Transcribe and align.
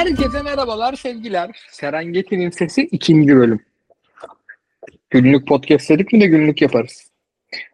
Herkese 0.00 0.42
merhabalar, 0.42 0.94
sevgiler. 0.94 1.50
Serengeti'nin 1.70 2.50
sesi 2.50 2.82
ikinci 2.82 3.36
bölüm. 3.36 3.60
Günlük 5.10 5.48
podcast 5.48 5.90
dedik 5.90 6.12
mi 6.12 6.20
de 6.20 6.26
günlük 6.26 6.62
yaparız. 6.62 7.10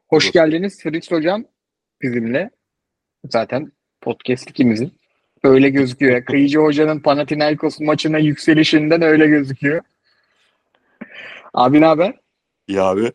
Hoş 0.08 0.32
geldiniz 0.32 0.82
Fritz 0.82 1.10
Hocam 1.10 1.44
bizimle. 2.02 2.50
Zaten 3.30 3.72
podcast 4.00 4.50
ikimizin. 4.50 4.92
Öyle 5.42 5.70
gözüküyor. 5.70 6.24
Kıyıcı 6.24 6.58
Hoca'nın 6.58 7.00
Panathinaikos 7.00 7.80
maçına 7.80 8.18
yükselişinden 8.18 9.02
öyle 9.02 9.26
gözüküyor. 9.26 9.82
Abi 11.54 11.80
ne 11.80 11.86
haber? 11.86 12.14
Ya 12.68 12.84
abi 12.84 13.12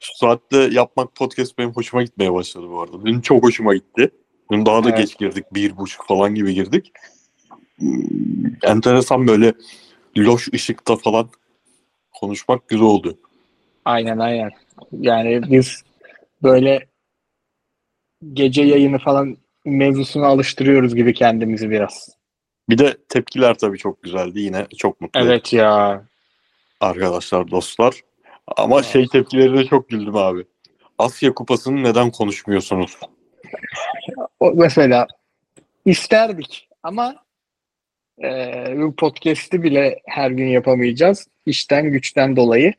şu 0.00 0.14
saatte 0.14 0.56
yapmak 0.56 1.14
podcast 1.14 1.58
benim 1.58 1.70
hoşuma 1.70 2.02
gitmeye 2.02 2.32
başladı 2.32 2.66
bu 2.70 2.82
arada. 2.82 3.06
Dün 3.06 3.20
çok 3.20 3.42
hoşuma 3.42 3.74
gitti. 3.74 4.10
Dün 4.50 4.66
daha 4.66 4.84
da 4.84 4.88
Evet. 4.88 4.98
geç 4.98 5.18
girdik. 5.18 5.44
Bir 5.54 5.76
buçuk 5.76 6.06
falan 6.06 6.34
gibi 6.34 6.54
girdik. 6.54 6.92
Hmm, 7.82 8.02
Enteresan 8.62 9.26
böyle 9.28 9.52
loş 10.18 10.48
ışıkta 10.54 10.96
falan 10.96 11.28
konuşmak 12.12 12.68
güzel 12.68 12.84
oldu. 12.84 13.18
Aynen 13.84 14.18
aynen. 14.18 14.50
Yani 15.00 15.40
biz 15.50 15.82
böyle 16.42 16.86
gece 18.32 18.62
yayını 18.62 18.98
falan 18.98 19.36
mevzusuna 19.64 20.26
alıştırıyoruz 20.26 20.94
gibi 20.94 21.14
kendimizi 21.14 21.70
biraz. 21.70 22.08
Bir 22.68 22.78
de 22.78 22.96
tepkiler 23.08 23.54
tabii 23.58 23.78
çok 23.78 24.02
güzeldi. 24.02 24.40
Yine 24.40 24.66
çok 24.78 25.00
mutlu 25.00 25.20
Evet 25.20 25.52
ya. 25.52 26.04
arkadaşlar, 26.80 27.50
dostlar. 27.50 28.00
Ama 28.56 28.76
Evet. 28.76 28.86
şey 28.86 29.06
tepkilerine 29.06 29.64
çok 29.64 29.88
güldüm 29.88 30.16
abi. 30.16 30.44
Asya 30.98 31.34
Kupası'nı 31.34 31.82
neden 31.82 32.10
konuşmuyorsunuz? 32.10 32.96
O, 34.40 34.52
mesela 34.54 35.06
isterdik 35.84 36.68
ama 36.82 37.16
e, 38.22 38.74
bu 38.76 38.96
podcast'i 38.96 39.62
bile 39.62 40.00
her 40.06 40.30
gün 40.30 40.46
yapamayacağız. 40.46 41.26
İşten 41.46 41.90
güçten 41.90 42.36
dolayı. 42.36 42.72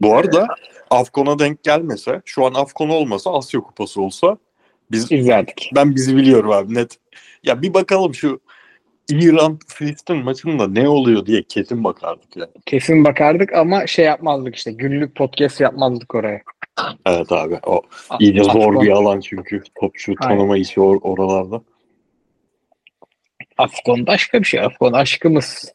Bu 0.00 0.16
arada 0.16 0.46
Afkon'a 0.90 1.38
denk 1.38 1.64
gelmese, 1.64 2.22
şu 2.24 2.46
an 2.46 2.54
Afkon 2.54 2.88
olmasa, 2.88 3.32
Asya 3.32 3.60
Kupası 3.60 4.02
olsa 4.02 4.36
biz 4.90 5.12
izlerdik. 5.12 5.70
ben 5.74 5.94
bizi 5.94 6.16
biliyorum 6.16 6.50
abi 6.50 6.74
net. 6.74 6.98
Ya 7.44 7.62
bir 7.62 7.74
bakalım 7.74 8.14
şu 8.14 8.40
İran 9.10 9.58
Filistin 9.66 10.16
maçında 10.16 10.68
ne 10.68 10.88
oluyor 10.88 11.26
diye 11.26 11.42
kesin 11.42 11.84
bakardık 11.84 12.36
ya. 12.36 12.48
Kesin 12.66 13.04
bakardık 13.04 13.52
ama 13.52 13.86
şey 13.86 14.04
yapmazdık 14.04 14.56
işte. 14.56 14.72
Günlük 14.72 15.14
podcast 15.14 15.60
yapmazdık 15.60 16.14
oraya. 16.14 16.42
Evet 17.06 17.32
abi 17.32 17.58
o 17.66 17.82
iyice 18.20 18.44
zor 18.44 18.80
bir 18.80 18.90
alan 18.90 19.20
çünkü 19.20 19.62
topçu 19.74 20.14
tanıma 20.14 20.56
işi 20.56 20.80
or- 20.80 21.00
oralarda. 21.00 21.62
Afkon 23.66 24.06
başka 24.06 24.40
bir 24.40 24.44
şey. 24.44 24.60
Afkon 24.60 24.92
aşkımız. 24.92 25.72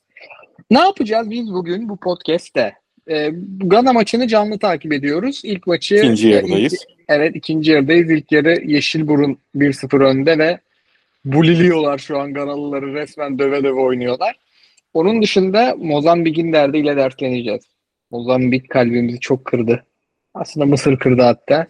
Ne 0.71 0.79
yapacağız 0.79 1.29
biz 1.29 1.53
bugün 1.53 1.89
bu 1.89 1.97
podcast'te? 1.97 2.73
Ee, 3.09 3.29
Gana 3.57 3.93
maçını 3.93 4.27
canlı 4.27 4.59
takip 4.59 4.93
ediyoruz. 4.93 5.41
İlk 5.43 5.67
maçı 5.67 5.95
İkinci 5.95 6.29
e, 6.29 6.31
yarıdayız. 6.35 6.73
ilk- 6.73 6.81
evet 7.09 7.35
ikinci 7.35 7.71
yarıdayız. 7.71 8.11
İlk 8.11 8.31
yarı 8.31 8.61
Yeşilburun 8.65 9.37
1-0 9.55 10.03
önde 10.05 10.37
ve 10.37 10.59
buliliyorlar 11.25 11.97
şu 11.97 12.19
an 12.19 12.33
Ganalıları 12.33 12.93
resmen 12.93 13.39
döve 13.39 13.63
döve 13.63 13.79
oynuyorlar. 13.79 14.35
Onun 14.93 15.21
dışında 15.21 15.75
Mozambik'in 15.77 16.53
derdiyle 16.53 16.97
dertleneceğiz. 16.97 17.63
Mozambik 18.11 18.69
kalbimizi 18.69 19.19
çok 19.19 19.45
kırdı. 19.45 19.85
Aslında 20.33 20.65
Mısır 20.65 20.99
kırdı 20.99 21.21
hatta. 21.21 21.67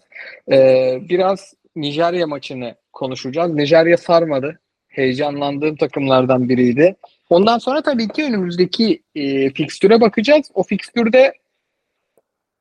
Ee, 0.51 0.97
biraz 1.09 1.53
Nijerya 1.75 2.27
maçını 2.27 2.75
konuşacağız. 2.93 3.53
Nijerya 3.53 3.97
sarmadı. 3.97 4.59
Heyecanlandığım 4.97 5.75
takımlardan 5.75 6.49
biriydi. 6.49 6.95
Ondan 7.29 7.57
sonra 7.57 7.81
tabii 7.81 8.07
ki 8.07 8.23
önümüzdeki 8.23 9.03
e, 9.15 9.53
fikstüre 9.53 10.01
bakacağız. 10.01 10.51
O 10.53 10.63
fikstürde 10.63 11.33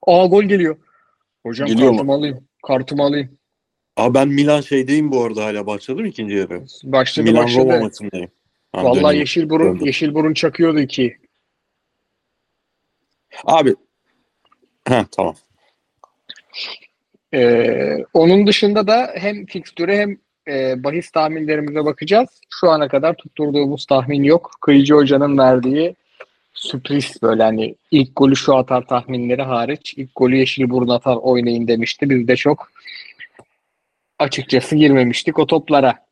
aa 0.06 0.26
gol 0.26 0.42
geliyor. 0.44 0.76
Hocam 1.46 1.68
Geliyor 1.68 1.90
mu? 1.90 1.96
kartımı 1.96 2.12
alayım. 2.12 2.44
Kartımı 2.66 3.02
alayım. 3.02 3.38
Aa 3.96 4.14
ben 4.14 4.28
Milan 4.28 4.60
şeydeyim 4.60 5.12
bu 5.12 5.24
arada 5.24 5.44
hala 5.44 5.66
başladım 5.66 6.04
ikinci 6.04 6.34
yarı. 6.34 6.64
Başladı 6.84 7.26
Milan 7.30 7.44
başladı. 7.44 7.64
Roma 7.64 7.80
maçındayım. 7.80 8.30
Ha, 8.72 8.84
Vallahi 8.84 9.00
döneyim. 9.04 9.20
Yeşilburun, 9.20 9.66
Döndüm. 9.66 9.86
Yeşilburun 9.86 10.34
çakıyordu 10.34 10.78
iki. 10.80 11.16
Abi 13.44 13.74
Heh, 14.88 15.04
tamam. 15.10 15.34
Ee, 17.34 17.96
onun 18.14 18.46
dışında 18.46 18.86
da 18.86 19.12
hem 19.14 19.46
fikstüre 19.46 19.98
hem 19.98 20.18
e, 20.48 20.84
bahis 20.84 21.10
tahminlerimize 21.10 21.84
bakacağız. 21.84 22.28
Şu 22.50 22.70
ana 22.70 22.88
kadar 22.88 23.14
tutturduğumuz 23.14 23.86
tahmin 23.86 24.22
yok. 24.22 24.50
Kıyıcı 24.60 24.94
Hoca'nın 24.94 25.38
verdiği 25.38 25.96
sürpriz 26.54 27.22
böyle 27.22 27.42
hani 27.42 27.74
ilk 27.90 28.16
golü 28.16 28.36
şu 28.36 28.56
atar 28.56 28.86
tahminleri 28.86 29.42
hariç 29.42 29.94
ilk 29.96 30.10
golü 30.16 30.36
Yeşilburun 30.36 30.88
atar 30.88 31.16
oynayın 31.16 31.68
demişti. 31.68 32.10
Biz 32.10 32.28
de 32.28 32.36
çok 32.36 32.70
açıkçası 34.18 34.76
girmemiştik 34.76 35.38
o 35.38 35.46
toplara. 35.46 36.06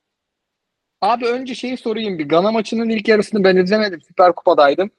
Abi 1.00 1.26
önce 1.26 1.54
şeyi 1.54 1.76
sorayım 1.76 2.18
bir. 2.18 2.28
Gana 2.28 2.52
maçının 2.52 2.88
ilk 2.88 3.08
yarısını 3.08 3.44
ben 3.44 3.56
izlemedim. 3.56 4.02
Süper 4.02 4.32
Kupa'daydım. 4.32 4.90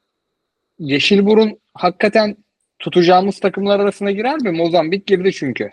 Yeşilburun 0.79 1.59
hakikaten 1.73 2.37
tutacağımız 2.79 3.39
takımlar 3.39 3.79
arasına 3.79 4.11
girer 4.11 4.37
mi? 4.37 4.51
Mozambik 4.51 5.07
girdi 5.07 5.33
çünkü. 5.33 5.69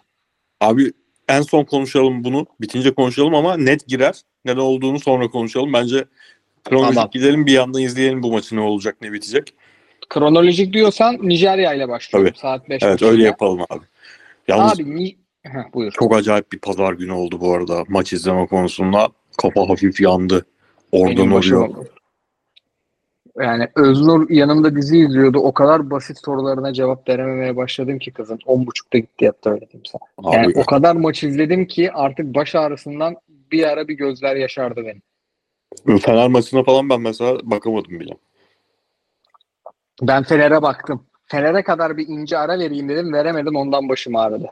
Abi 0.61 0.93
en 1.37 1.43
son 1.43 1.65
konuşalım 1.65 2.25
bunu. 2.25 2.47
Bitince 2.61 2.95
konuşalım 2.95 3.35
ama 3.35 3.57
net 3.57 3.87
girer. 3.87 4.21
Neden 4.45 4.61
olduğunu 4.61 5.01
sonra 5.01 5.31
konuşalım. 5.31 5.73
Bence 5.73 6.05
kronolojik 6.65 6.95
Tamam. 6.95 7.11
gidelim 7.13 7.47
bir 7.47 7.53
yandan 7.53 7.83
izleyelim 7.83 8.23
bu 8.23 8.33
maçı 8.33 8.57
ne 8.57 8.61
olacak 8.61 8.97
ne 9.03 9.13
bitecek. 9.13 9.55
Kronolojik 10.09 10.73
diyorsan 10.73 11.19
Nijerya 11.23 11.75
ile 11.75 11.89
başlıyorum. 11.89 12.31
Tabii. 12.31 12.41
Saat 12.41 12.69
5. 12.69 12.83
Evet 12.83 13.03
öyle 13.03 13.23
yapalım 13.23 13.61
abi. 13.71 13.85
Yalnız 14.49 14.81
Abi 14.81 14.97
ni... 14.97 15.17
Heh, 15.43 15.75
buyur. 15.75 15.93
çok 15.93 16.15
acayip 16.17 16.53
bir 16.53 16.59
pazar 16.59 16.93
günü 16.93 17.13
oldu 17.13 17.41
bu 17.41 17.55
arada 17.55 17.85
maç 17.89 18.13
izleme 18.13 18.47
konusunda. 18.47 19.09
Kafa 19.43 19.69
hafif 19.69 20.01
yandı. 20.01 20.47
Oradan 20.93 21.31
oraya. 21.31 21.69
Yani 23.41 23.69
Öznur 23.77 24.31
yanımda 24.31 24.77
dizi 24.77 24.99
izliyordu. 24.99 25.39
O 25.39 25.53
kadar 25.53 25.91
basit 25.91 26.19
sorularına 26.25 26.73
cevap 26.73 27.09
verememeye 27.09 27.57
başladım 27.57 27.99
ki 27.99 28.11
kızın. 28.11 28.37
10.30'da 28.37 28.99
gitti 28.99 29.25
yattı 29.25 29.51
öyle 29.51 29.69
diyeyim 29.69 29.87
sana. 29.87 30.33
Yani 30.35 30.47
Abi, 30.47 30.59
o 30.59 30.65
kadar 30.65 30.97
maç 30.97 31.25
izledim 31.25 31.67
ki 31.67 31.93
artık 31.93 32.35
baş 32.35 32.55
ağrısından 32.55 33.17
bir 33.29 33.65
ara 33.69 33.89
bir 33.89 33.95
gözler 33.95 34.37
yaşardı 34.37 34.83
benim. 34.87 35.03
Fener 35.99 36.29
maçına 36.29 36.63
falan 36.63 36.91
ben 36.91 37.01
mesela 37.01 37.39
bakamadım 37.43 38.01
bile. 38.01 38.13
Ben 40.03 40.23
Fener'e 40.23 40.63
baktım. 40.63 41.07
Fener'e 41.27 41.63
kadar 41.63 41.97
bir 41.97 42.09
ince 42.09 42.39
ara 42.39 42.59
vereyim 42.59 42.89
dedim. 42.89 43.13
Veremedim 43.13 43.57
ondan 43.57 43.89
başım 43.89 44.17
ağrıdı. 44.17 44.51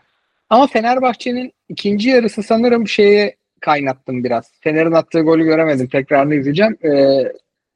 Ama 0.51 0.67
Fenerbahçe'nin 0.67 1.53
ikinci 1.69 2.09
yarısı 2.09 2.43
sanırım 2.43 2.89
şeye 2.89 3.37
kaynattım 3.61 4.25
biraz. 4.25 4.53
Fener'in 4.61 4.93
attığı 4.93 5.21
golü 5.21 5.45
göremedim. 5.45 5.89
Tekrarını 5.89 6.35
izleyeceğim. 6.35 6.79
Ee, 6.85 7.33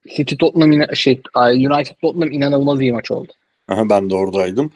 City 0.09 0.35
Tottenham 0.37 0.97
şey 0.97 1.23
United 1.37 1.97
Tottenham 2.03 2.33
inanılmaz 2.33 2.81
iyi 2.81 2.93
maç 2.93 3.11
oldu. 3.11 3.33
Aha, 3.69 3.89
ben 3.91 4.11
de 4.11 4.15
oradaydım. 4.15 4.71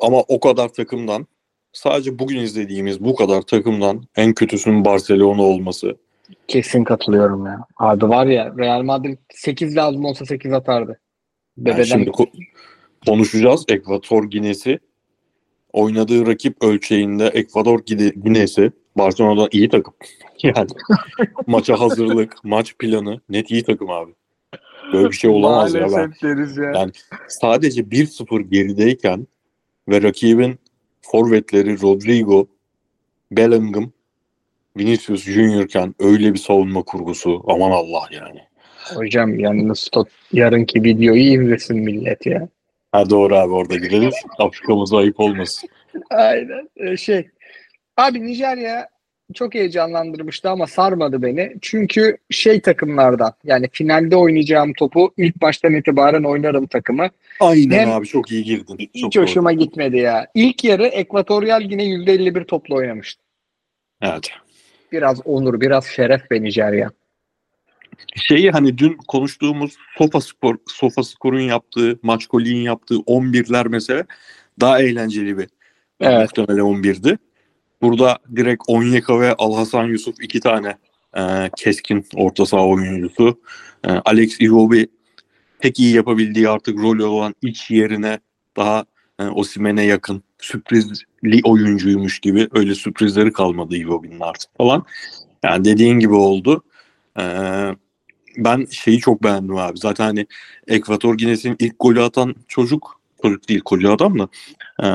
Ama 0.00 0.20
o 0.28 0.40
kadar 0.40 0.68
takımdan 0.68 1.26
sadece 1.72 2.18
bugün 2.18 2.36
izlediğimiz 2.40 3.00
bu 3.04 3.14
kadar 3.14 3.42
takımdan 3.42 4.04
en 4.16 4.32
kötüsünün 4.34 4.84
Barcelona 4.84 5.42
olması. 5.42 5.96
Kesin 6.48 6.84
katılıyorum 6.84 7.46
ya. 7.46 7.64
Abi 7.76 8.08
var 8.08 8.26
ya 8.26 8.54
Real 8.58 8.82
Madrid 8.82 9.18
8 9.34 9.76
lazım 9.76 10.04
olsa 10.04 10.26
8 10.26 10.52
atardı. 10.52 11.00
Yani 11.58 11.66
Bebeden 11.66 11.82
şimdi 11.84 12.10
ko- 12.10 12.44
konuşacağız. 13.06 13.64
Ekvator 13.68 14.24
Ginesi 14.24 14.78
oynadığı 15.72 16.26
rakip 16.26 16.64
ölçeğinde 16.64 17.26
Ekvador 17.26 17.78
Gine- 17.78 18.12
Ginesi 18.24 18.72
Barcelona'dan 18.96 19.48
iyi 19.52 19.68
takım. 19.68 19.94
Yani 20.42 20.68
maça 21.46 21.80
hazırlık, 21.80 22.44
maç 22.44 22.74
planı 22.78 23.20
net 23.28 23.50
iyi 23.50 23.62
takım 23.62 23.90
abi. 23.90 24.12
Böyle 24.92 25.08
bir 25.08 25.16
şey 25.16 25.30
olamaz 25.30 25.74
ya 25.74 25.86
ben. 25.96 26.12
Ya. 26.62 26.70
Yani 26.74 26.92
sadece 27.28 27.80
1-0 27.80 28.42
gerideyken 28.42 29.26
ve 29.88 30.02
rakibin 30.02 30.58
forvetleri 31.02 31.82
Rodrigo, 31.82 32.46
Bellingham, 33.30 33.92
Vinicius 34.76 35.24
Junior'ken 35.24 35.94
öyle 35.98 36.34
bir 36.34 36.38
savunma 36.38 36.82
kurgusu 36.82 37.44
aman 37.46 37.70
Allah 37.70 38.02
yani. 38.10 38.40
Hocam 38.94 39.38
yalnız 39.38 39.88
tot, 39.92 40.08
yarınki 40.32 40.82
videoyu 40.82 41.42
izlesin 41.42 41.78
millet 41.78 42.26
ya. 42.26 42.48
Ha 42.92 43.10
doğru 43.10 43.34
abi 43.36 43.52
orada 43.52 43.76
gireriz. 43.76 44.14
Afrikamıza 44.38 44.96
ayıp 44.96 45.20
olmasın. 45.20 45.68
Aynen. 46.10 46.68
Ee, 46.76 46.96
şey. 46.96 47.28
Abi 47.96 48.26
Nijerya 48.26 48.88
çok 49.34 49.54
heyecanlandırmıştı 49.54 50.50
ama 50.50 50.66
sarmadı 50.66 51.22
beni. 51.22 51.56
Çünkü 51.62 52.16
şey 52.30 52.60
takımlardan 52.60 53.32
yani 53.44 53.68
finalde 53.72 54.16
oynayacağım 54.16 54.72
topu 54.72 55.14
ilk 55.16 55.40
baştan 55.42 55.74
itibaren 55.74 56.24
oynarım 56.24 56.66
takımı. 56.66 57.08
Aynen 57.40 57.78
Hem- 57.78 57.90
abi 57.90 58.06
çok 58.06 58.30
iyi 58.30 58.44
girdin. 58.44 58.76
Hiç 58.78 59.02
Çok 59.02 59.14
doğru. 59.14 59.22
hoşuma 59.22 59.52
gitmedi 59.52 59.96
ya. 59.96 60.26
İlk 60.34 60.64
yarı 60.64 60.86
Ekvatoryal 60.86 61.62
yine 61.62 61.84
%51 61.84 62.44
topla 62.44 62.74
oynamıştı. 62.74 63.22
Evet. 64.02 64.28
Biraz 64.92 65.26
onur, 65.26 65.60
biraz 65.60 65.86
şeref 65.86 66.30
be 66.30 66.42
Nijerya. 66.42 66.90
Şeyi 68.16 68.50
hani 68.50 68.78
dün 68.78 68.96
konuştuğumuz 69.08 69.76
Sofa 69.98 70.20
Spor, 70.20 70.56
Sofa 70.66 71.02
Skor'un 71.02 71.40
yaptığı, 71.40 71.98
Maçkoli'nin 72.02 72.60
yaptığı 72.60 72.94
11'ler 72.94 73.68
mesela 73.68 74.04
daha 74.60 74.82
eğlenceli 74.82 75.38
bir 75.38 75.48
Evet. 76.00 76.30
muhtemelen 76.38 76.64
11'di. 76.64 77.18
Burada 77.82 78.18
direkt 78.36 78.62
Onyeka 78.66 79.20
ve 79.20 79.34
Alhasan 79.34 79.84
Yusuf 79.84 80.14
iki 80.22 80.40
tane 80.40 80.76
e, 81.16 81.50
keskin 81.56 82.06
orta 82.14 82.46
saha 82.46 82.66
oyuncusu. 82.66 83.40
E, 83.84 83.90
Alex 83.90 84.40
Iwobi 84.40 84.88
pek 85.60 85.80
iyi 85.80 85.94
yapabildiği 85.94 86.48
artık 86.48 86.78
rol 86.78 86.98
olan 86.98 87.34
iç 87.42 87.70
yerine 87.70 88.18
daha 88.56 88.84
e, 89.18 89.24
Osimhen'e 89.24 89.84
yakın 89.84 90.22
sürprizli 90.38 91.40
oyuncuymuş 91.44 92.18
gibi 92.18 92.48
öyle 92.52 92.74
sürprizleri 92.74 93.32
kalmadı 93.32 93.76
Iwobi'nin 93.76 94.20
artık 94.20 94.50
falan. 94.56 94.84
Yani 95.42 95.64
dediğin 95.64 95.98
gibi 95.98 96.14
oldu. 96.14 96.64
E, 97.20 97.22
ben 98.36 98.66
şeyi 98.70 98.98
çok 98.98 99.22
beğendim 99.22 99.56
abi. 99.56 99.78
Zaten 99.78 100.04
hani 100.04 100.26
Ekvator 100.66 101.18
Ginesi'nin 101.18 101.56
ilk 101.58 101.74
golü 101.78 102.02
atan 102.02 102.34
çocuk, 102.48 103.00
çocuk 103.22 103.48
değil 103.48 103.60
koca 103.60 103.92
adam 103.92 104.18
da 104.18 104.28
e, 104.82 104.86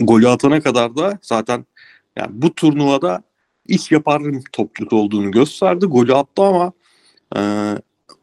golü 0.00 0.28
atana 0.28 0.60
kadar 0.60 0.96
da 0.96 1.18
zaten 1.22 1.66
yani 2.16 2.30
bu 2.32 2.54
turnuvada 2.54 3.22
iş 3.66 3.90
yaparım 3.90 4.42
topçusu 4.52 4.96
olduğunu 4.96 5.30
gösterdi. 5.30 5.86
Golü 5.86 6.14
attı 6.14 6.42
ama 6.42 6.72
e, 7.36 7.40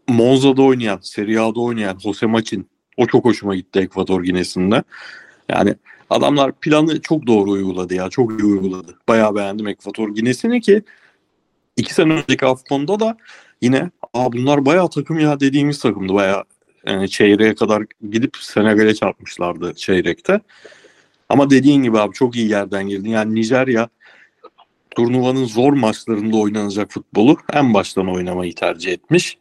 Monza'da 0.10 0.62
oynayan, 0.62 1.00
Serie 1.02 1.38
A'da 1.38 1.60
oynayan 1.60 2.00
Jose 2.00 2.26
Maçin 2.26 2.70
o 2.98 3.06
çok 3.06 3.26
hoşuma 3.26 3.56
gitti 3.56 3.80
Ekvator 3.80 4.24
Ginesi'nde. 4.24 4.84
Yani 5.50 5.76
adamlar 6.10 6.52
planı 6.52 7.02
çok 7.02 7.28
doğru 7.28 7.52
uyguladı 7.52 7.94
ya. 7.94 8.10
Çok 8.10 8.32
iyi 8.40 8.46
uyguladı. 8.46 8.98
Bayağı 9.08 9.36
beğendim 9.36 9.68
Ekvator 9.68 10.10
Ginesi'ni 10.10 10.62
ki 10.62 10.84
iki 11.78 11.94
sene 11.94 12.14
önceki 12.14 12.46
Afcon'da 12.46 13.00
da 13.00 13.18
yine 13.62 13.92
Aa, 14.14 14.34
bunlar 14.34 14.66
bayağı 14.66 14.90
takım 14.90 15.20
ya 15.20 15.40
dediğimiz 15.40 15.80
takımdı. 15.80 16.14
Bayağı 16.14 16.44
yani 16.86 17.10
çeyreğe 17.10 17.56
kadar 17.56 17.84
gidip 18.12 18.38
Senegal'e 18.38 18.94
çarpmışlardı 18.94 19.74
çeyrekte. 19.74 20.42
Ama 21.32 21.50
dediğin 21.50 21.84
gibi 21.84 22.00
abi 22.00 22.14
çok 22.14 22.36
iyi 22.36 22.50
yerden 22.50 22.88
girdin. 22.88 23.10
Yani 23.10 23.36
Nijerya 23.36 23.90
turnuvanın 24.96 25.46
zor 25.46 25.74
maçlarında 25.74 26.38
oynanacak 26.38 26.92
futbolu 26.92 27.38
en 27.54 27.74
baştan 27.74 28.08
oynamayı 28.08 28.56
tercih 28.56 28.92
etmiş. 28.92 29.38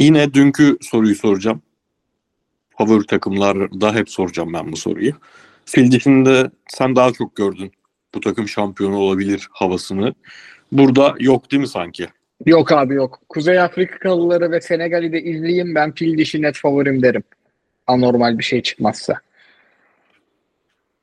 Yine 0.00 0.34
dünkü 0.34 0.76
soruyu 0.80 1.14
soracağım. 1.14 1.62
Favori 2.78 3.06
takımlarda 3.06 3.94
hep 3.94 4.10
soracağım 4.10 4.52
ben 4.52 4.72
bu 4.72 4.76
soruyu. 4.76 5.12
Fil 5.64 5.90
dişinde 5.90 6.50
sen 6.68 6.96
daha 6.96 7.12
çok 7.12 7.36
gördün 7.36 7.72
bu 8.14 8.20
takım 8.20 8.48
şampiyonu 8.48 8.96
olabilir 8.96 9.48
havasını. 9.50 10.14
Burada 10.72 11.14
yok 11.18 11.52
değil 11.52 11.60
mi 11.60 11.68
sanki? 11.68 12.08
Yok 12.46 12.72
abi 12.72 12.94
yok. 12.94 13.20
Kuzey 13.28 13.60
Afrikalıları 13.60 14.50
ve 14.50 14.60
Senegal'i 14.60 15.12
de 15.12 15.22
izleyeyim. 15.22 15.74
Ben 15.74 15.92
fil 15.92 16.18
dişi 16.18 16.42
net 16.42 16.56
favorim 16.56 17.02
derim. 17.02 17.22
Anormal 17.86 18.38
bir 18.38 18.44
şey 18.44 18.62
çıkmazsa. 18.62 19.25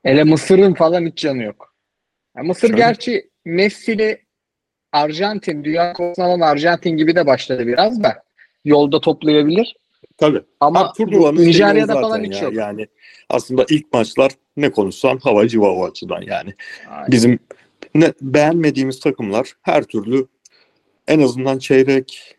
Hele 0.03 0.23
Mısır'ın 0.23 0.73
falan 0.73 1.05
hiç 1.05 1.17
canı 1.17 1.43
yok. 1.43 1.75
Ya 2.37 2.43
Mısır 2.43 2.67
Şöyle. 2.67 2.81
gerçi 2.81 3.29
Messi'li 3.45 4.21
Arjantin, 4.91 5.63
Dünya 5.63 5.93
Kupası'ndan 5.93 6.29
alan 6.29 6.39
Arjantin 6.39 6.97
gibi 6.97 7.15
de 7.15 7.25
başladı 7.25 7.67
biraz 7.67 8.03
da. 8.03 8.23
Yolda 8.65 9.01
toplayabilir. 9.01 9.75
Tabii. 10.17 10.41
Ama 10.59 10.93
Nijerya'da 11.33 12.01
falan 12.01 12.23
hiç 12.23 12.35
ya. 12.35 12.43
yok. 12.43 12.53
Yani 12.53 12.87
aslında 13.29 13.65
ilk 13.69 13.93
maçlar 13.93 14.31
ne 14.57 14.71
konuşsan 14.71 15.17
hava 15.17 15.47
civa 15.47 15.71
o 15.71 15.85
açıdan 15.85 16.21
yani. 16.21 16.53
Aynen. 16.89 17.11
Bizim 17.11 17.39
ne, 17.95 18.13
beğenmediğimiz 18.21 18.99
takımlar 18.99 19.53
her 19.61 19.83
türlü 19.83 20.27
en 21.07 21.19
azından 21.19 21.59
çeyrek 21.59 22.35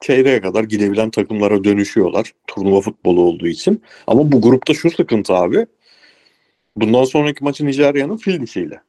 çeyreğe 0.00 0.40
kadar 0.40 0.64
gidebilen 0.64 1.10
takımlara 1.10 1.64
dönüşüyorlar. 1.64 2.32
Turnuva 2.46 2.80
futbolu 2.80 3.20
olduğu 3.22 3.46
için. 3.46 3.82
Ama 4.06 4.32
bu 4.32 4.40
grupta 4.40 4.74
şu 4.74 4.90
sıkıntı 4.90 5.34
abi. 5.34 5.66
Bundan 6.76 7.04
sonraki 7.04 7.44
maçı 7.44 7.66
Nijerya'nın 7.66 8.16
fil 8.16 8.40
dişiyle. 8.40 8.80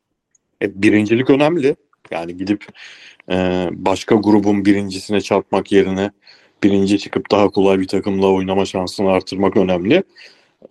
E, 0.62 0.82
birincilik 0.82 1.30
önemli. 1.30 1.76
Yani 2.12 2.38
gidip 2.38 2.66
e, 3.32 3.68
başka 3.72 4.16
grubun 4.16 4.66
birincisine 4.66 5.22
çarpmak 5.22 5.72
yerine 5.72 6.12
birinci 6.64 7.00
çıkıp 7.00 7.32
daha 7.32 7.50
kolay 7.50 7.80
bir 7.80 7.88
takımla 7.88 8.28
oynama 8.28 8.66
şansını 8.66 9.12
artırmak 9.12 9.58
önemli. 9.58 10.04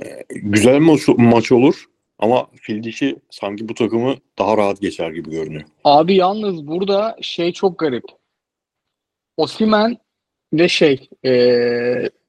E, 0.04 0.24
güzel 0.30 0.78
maç, 0.78 1.00
maç 1.16 1.52
olur 1.52 1.84
ama 2.18 2.46
fil 2.54 2.82
dişi 2.82 3.16
sanki 3.30 3.68
bu 3.68 3.74
takımı 3.74 4.14
daha 4.38 4.56
rahat 4.56 4.80
geçer 4.80 5.10
gibi 5.10 5.30
görünüyor. 5.30 5.64
Abi 5.84 6.14
yalnız 6.14 6.66
burada 6.66 7.16
şey 7.20 7.52
çok 7.52 7.78
garip. 7.78 8.04
Osimhen 9.36 9.96
ve 10.52 10.68
şey 10.68 11.08
e, 11.24 11.32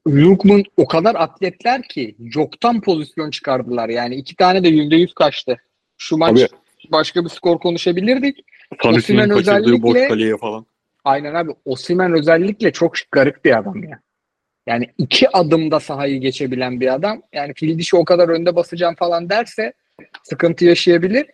Lukman 0.08 0.64
o 0.76 0.86
kadar 0.86 1.14
atletler 1.14 1.82
ki 1.82 2.14
yoktan 2.34 2.80
pozisyon 2.80 3.30
çıkardılar. 3.30 3.88
Yani 3.88 4.14
iki 4.14 4.36
tane 4.36 4.64
de 4.64 4.68
yüzde 4.68 4.96
yüz 4.96 5.14
kaçtı. 5.14 5.56
Şu 5.96 6.16
maç 6.16 6.40
Tabii. 6.40 6.92
başka 6.92 7.24
bir 7.24 7.28
skor 7.28 7.58
konuşabilirdik. 7.58 8.44
Osimhen 8.84 9.30
boş 9.30 9.40
özellikle- 9.40 10.08
kaleye 10.08 10.36
falan. 10.36 10.66
Aynen 11.04 11.34
abi. 11.34 11.50
Osimhen 11.64 12.12
özellikle 12.12 12.72
çok 12.72 12.92
garip 13.12 13.44
bir 13.44 13.58
adam 13.58 13.82
ya. 13.84 14.00
Yani 14.66 14.86
iki 14.98 15.36
adımda 15.36 15.80
sahayı 15.80 16.20
geçebilen 16.20 16.80
bir 16.80 16.94
adam. 16.94 17.22
Yani 17.32 17.54
fil 17.54 17.78
dişi 17.78 17.96
o 17.96 18.04
kadar 18.04 18.28
önde 18.28 18.56
basacağım 18.56 18.94
falan 18.94 19.28
derse 19.30 19.72
sıkıntı 20.22 20.64
yaşayabilir. 20.64 21.26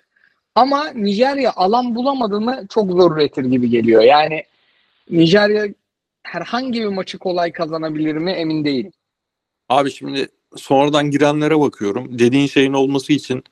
Ama 0.54 0.90
Nijerya 0.90 1.52
alan 1.56 1.94
bulamadığını 1.94 2.66
çok 2.74 2.90
zor 2.90 3.16
üretir 3.16 3.44
gibi 3.44 3.70
geliyor. 3.70 4.02
Yani 4.02 4.44
Nijerya 5.10 5.66
herhangi 6.24 6.80
bir 6.80 6.86
maçı 6.86 7.18
kolay 7.18 7.52
kazanabilir 7.52 8.14
mi 8.14 8.32
emin 8.32 8.64
değilim. 8.64 8.92
Abi 9.68 9.90
şimdi 9.90 10.28
sonradan 10.56 11.10
girenlere 11.10 11.60
bakıyorum. 11.60 12.18
Dediğin 12.18 12.46
şeyin 12.46 12.72
olması 12.72 13.12
için 13.12 13.44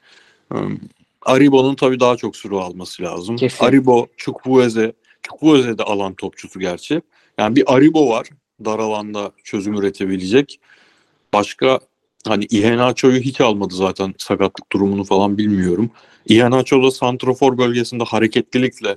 ım, 0.55 0.81
Aribo'nun 1.23 1.75
tabii 1.75 2.01
daha 2.01 2.17
çok 2.17 2.37
süre 2.37 2.55
alması 2.55 3.03
lazım. 3.03 3.37
Kesin. 3.37 3.65
Aribo, 3.65 4.07
Chukwueze, 4.17 4.93
Chukwueze 5.23 5.79
de 5.79 5.83
alan 5.83 6.15
topçusu 6.15 6.61
gerçi. 6.61 7.03
Yani 7.39 7.57
bir 7.57 7.75
Aribo 7.75 8.09
var 8.09 8.29
dar 8.65 8.79
alanda 8.79 9.33
çözüm 9.45 9.75
üretebilecek. 9.75 10.61
Başka 11.33 11.81
hani 12.27 12.45
Iheanacho'yu 12.45 13.21
hiç 13.21 13.41
almadı 13.41 13.75
zaten 13.75 14.15
sakatlık 14.19 14.73
durumunu 14.73 15.05
falan 15.05 15.39
bilmiyorum. 15.39 15.91
Iheanacho 16.27 16.83
da 16.83 16.91
santrofor 16.91 17.59
bölgesinde 17.59 18.05
hareketlilikle 18.05 18.97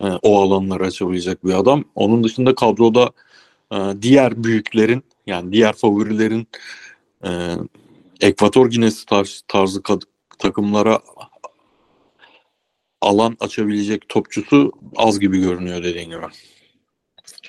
e, 0.00 0.06
o 0.22 0.42
alanları 0.42 0.84
açabilecek 0.84 1.44
bir 1.44 1.52
adam. 1.52 1.84
Onun 1.94 2.24
dışında 2.24 2.54
kadroda 2.54 3.10
e, 3.72 3.76
diğer 4.02 4.44
büyüklerin 4.44 5.04
yani 5.26 5.52
diğer 5.52 5.72
favorilerin 5.72 6.48
e, 7.24 7.30
Ekvator 8.20 8.70
Ginesi 8.70 9.06
tarz, 9.06 9.42
tarzı 9.48 9.82
takımlara 10.38 11.00
alan 13.00 13.36
açabilecek 13.40 14.08
topçusu 14.08 14.72
az 14.96 15.20
gibi 15.20 15.40
görünüyor 15.40 15.84
dediğin 15.84 16.10
gibi. 16.10 16.26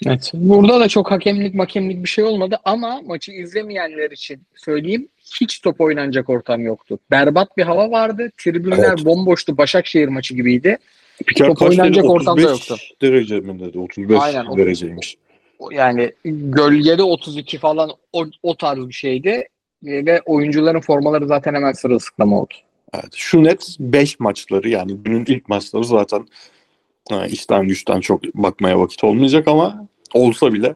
Evet. 0.05 0.31
Burada 0.33 0.79
da 0.79 0.87
çok 0.87 1.11
hakemlik 1.11 1.55
makemlik 1.55 2.03
bir 2.03 2.09
şey 2.09 2.23
olmadı 2.23 2.59
ama 2.65 3.01
maçı 3.01 3.31
izlemeyenler 3.31 4.11
için 4.11 4.43
söyleyeyim 4.55 5.07
hiç 5.41 5.61
top 5.61 5.81
oynanacak 5.81 6.29
ortam 6.29 6.61
yoktu. 6.61 6.99
Berbat 7.11 7.57
bir 7.57 7.63
hava 7.63 7.91
vardı. 7.91 8.31
Tribünler 8.37 8.77
Evet. 8.77 9.05
bomboştu. 9.05 9.57
Başakşehir 9.57 10.07
maçı 10.07 10.35
gibiydi. 10.35 10.77
Piker 11.25 11.47
Top 11.47 11.61
oynanacak 11.61 12.05
ortamda 12.05 12.31
35 12.31 12.69
yoktu. 12.69 12.75
derece 13.01 13.39
mi 13.39 13.59
dedi? 13.59 13.79
35 13.79 14.17
Aynen, 14.21 14.57
dereceymiş. 14.57 15.17
Yani 15.71 16.11
gölgede 16.25 17.03
32 17.03 17.57
falan 17.57 17.91
o, 18.13 18.25
o 18.43 18.57
tarz 18.57 18.87
bir 18.87 18.93
şeydi. 18.93 19.29
E, 19.85 20.05
Ve 20.05 20.21
oyuncuların 20.25 20.79
formaları 20.81 21.27
zaten 21.27 21.53
hemen 21.53 21.71
sırılsıklam 21.71 22.33
oldu. 22.33 22.53
Evet. 22.93 23.05
Şu 23.15 23.43
net 23.43 23.75
5 23.79 24.19
maçları 24.19 24.69
yani 24.69 24.95
günün 24.95 25.25
ilk 25.27 25.49
maçları 25.49 25.83
zaten 25.83 26.27
ha, 27.09 27.25
işten 27.27 27.67
güçten 27.67 27.99
çok 27.99 28.23
bakmaya 28.23 28.79
vakit 28.79 29.03
olmayacak 29.03 29.47
ama 29.47 29.87
olsa 30.13 30.53
bile 30.53 30.75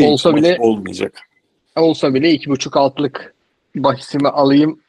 Olsa 0.00 0.36
bile- 0.36 0.56
olmayacak. 0.60 1.20
Olsa 1.76 2.14
bile 2.14 2.30
iki 2.30 2.50
buçuk 2.50 2.76
altlık 2.76 3.34
bahisimi 3.76 4.28
alayım. 4.28 4.80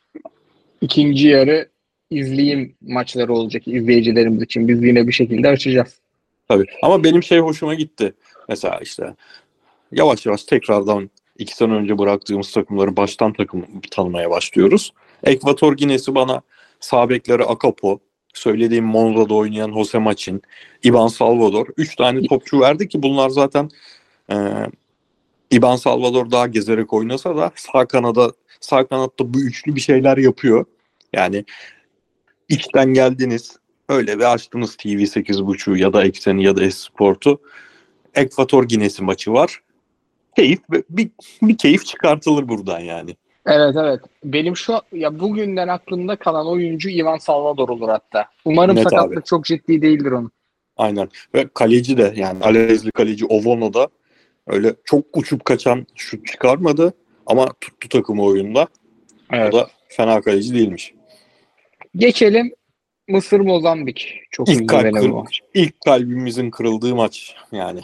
ikinci 0.82 1.28
yarı 1.28 1.70
izleyeyim 2.10 2.76
maçları 2.82 3.34
olacak 3.34 3.68
izleyicilerimiz 3.68 4.42
için. 4.42 4.68
Biz 4.68 4.84
yine 4.84 5.08
bir 5.08 5.12
şekilde 5.12 5.50
açacağız. 5.50 5.96
Tabii. 6.48 6.66
Ama 6.82 7.04
benim 7.04 7.24
şey 7.24 7.40
hoşuma 7.40 7.74
gitti. 7.74 8.14
Mesela 8.50 8.80
işte 8.82 9.16
yavaş 9.92 10.26
yavaş 10.26 10.44
tekrardan 10.44 11.10
iki 11.38 11.56
sene 11.56 11.74
önce 11.74 11.98
bıraktığımız 11.98 12.52
takımları 12.52 12.98
baştan 12.98 13.34
takım 13.34 13.66
tanımaya 13.92 14.30
başlıyoruz. 14.30 14.94
Ekvator 15.24 15.78
Ginesi 15.78 16.16
bana 16.16 16.42
sağ 16.80 17.10
bekleri 17.10 17.44
Akapo, 17.44 18.00
söylediğim 18.34 18.86
Monza'da 18.86 19.34
oynayan 19.34 19.74
Jose 19.74 19.98
Maçin, 19.98 20.42
Iban 20.84 21.08
Salvador. 21.08 21.68
Üç 21.78 21.96
tane 21.96 22.22
topçu 22.28 22.60
verdi 22.62 22.88
ki 22.88 23.04
bunlar 23.04 23.30
zaten 23.30 23.70
e, 24.32 24.36
Iban 25.52 25.76
Salvador 25.76 26.32
daha 26.32 26.48
gezerek 26.48 26.94
oynasa 26.94 27.38
da 27.38 27.52
sağ 27.56 27.86
kanada 27.86 28.34
sağ 28.60 28.88
kanatta 28.88 29.34
bu 29.34 29.40
üçlü 29.40 29.76
bir 29.76 29.82
şeyler 29.82 30.18
yapıyor. 30.18 30.66
Yani 31.14 31.46
içten 32.50 32.94
geldiniz 32.94 33.58
öyle 33.90 34.20
bir 34.20 34.34
açtınız 34.34 34.76
TV 34.76 34.88
8.5'u 34.88 35.78
ya 35.78 35.94
da 35.94 36.04
Ekseni 36.04 36.44
ya 36.44 36.56
da 36.56 36.64
Esport'u 36.64 37.42
Ekvator 38.16 38.64
Ginesi 38.64 39.04
maçı 39.04 39.34
var. 39.34 39.62
Keyif 40.36 40.60
bir, 40.90 41.10
bir 41.42 41.58
keyif 41.58 41.86
çıkartılır 41.86 42.48
buradan 42.48 42.80
yani. 42.80 43.16
Evet 43.46 43.76
evet. 43.76 44.00
Benim 44.24 44.58
şu 44.58 44.82
ya 44.94 45.20
bugünden 45.20 45.68
aklımda 45.68 46.16
kalan 46.16 46.48
oyuncu 46.48 46.90
Ivan 46.90 47.18
Salvador 47.18 47.70
olur 47.70 47.90
hatta. 47.90 48.26
Umarım 48.46 48.76
Net 48.76 48.84
sakatlık 48.84 49.18
abi. 49.18 49.26
çok 49.26 49.46
ciddi 49.46 49.82
değildir 49.82 50.12
onun. 50.12 50.32
Aynen. 50.78 51.10
Ve 51.34 51.48
kaleci 51.54 51.98
de 51.98 52.14
yani 52.16 52.44
Alezli 52.44 52.92
kaleci 52.92 53.26
Ovono 53.26 53.74
da 53.74 53.90
öyle 54.48 54.76
çok 54.86 55.18
uçup 55.18 55.46
kaçan 55.46 55.86
şut 55.96 56.28
çıkarmadı 56.28 56.94
ama 57.26 57.48
tuttu 57.62 57.90
takımı 57.90 58.24
oyunda. 58.24 58.68
Evet. 59.32 59.54
O 59.54 59.58
da 59.58 59.68
fena 59.88 60.22
kaleci 60.22 60.54
değilmiş. 60.54 60.94
Geçelim 61.98 62.54
Mısır 63.08 63.40
Mozambik. 63.40 64.20
Çok 64.32 64.50
İlk 64.50 64.70
kalp 64.70 64.94
kır- 64.94 65.10
maç. 65.10 65.42
İlk 65.54 65.82
kalbimizin 65.82 66.52
kırıldığı 66.52 66.96
maç 66.96 67.36
yani. 67.52 67.82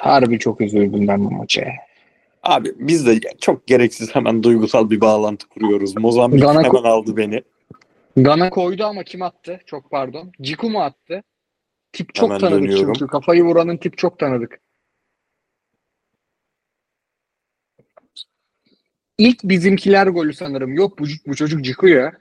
Harbi 0.00 0.38
çok 0.38 0.60
üzüldüm 0.60 1.08
ben 1.08 1.24
bu 1.24 1.30
maça. 1.30 1.66
Abi 2.42 2.72
biz 2.78 3.06
de 3.06 3.20
çok 3.40 3.66
gereksiz 3.66 4.14
hemen 4.14 4.42
duygusal 4.42 4.90
bir 4.90 5.00
bağlantı 5.00 5.48
kuruyoruz. 5.48 5.96
Mozambik 5.96 6.42
Gana- 6.42 6.62
hemen 6.62 6.82
aldı 6.82 7.16
beni. 7.16 7.42
Gana 8.16 8.50
koydu 8.50 8.84
ama 8.84 9.04
kim 9.04 9.22
attı? 9.22 9.60
Çok 9.66 9.90
pardon. 9.90 10.32
Ciku 10.42 10.70
mu 10.70 10.82
attı? 10.82 11.22
Tip 11.92 12.14
çok 12.14 12.28
Hemen 12.28 12.40
tanıdık 12.40 12.62
dönüyorum. 12.62 12.92
çünkü. 12.92 13.10
Kafayı 13.10 13.44
vuranın 13.44 13.76
tip 13.76 13.98
çok 13.98 14.18
tanıdık. 14.18 14.60
İlk 19.18 19.44
bizimkiler 19.44 20.06
golü 20.06 20.34
sanırım. 20.34 20.74
Yok 20.74 20.98
bu, 20.98 21.04
bu 21.26 21.34
çocuk 21.34 21.64
Ciku 21.64 21.88
ya. 21.88 22.12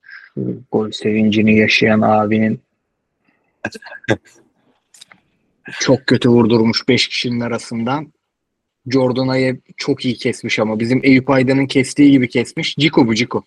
Şu 0.00 0.22
gol 0.72 0.90
sevincini 0.90 1.58
yaşayan 1.58 2.00
abinin 2.00 2.60
çok 5.80 6.06
kötü 6.06 6.28
vurdurmuş 6.28 6.88
5 6.88 7.08
kişinin 7.08 7.40
arasından. 7.40 8.12
Jordan 8.86 9.28
Ayew 9.28 9.72
çok 9.76 10.04
iyi 10.04 10.14
kesmiş 10.14 10.58
ama 10.58 10.80
bizim 10.80 11.00
Eyüp 11.04 11.30
Aydın'ın 11.30 11.66
kestiği 11.66 12.10
gibi 12.10 12.28
kesmiş. 12.28 12.76
Ciku 12.76 13.06
bu 13.06 13.14
Ciku. 13.14 13.44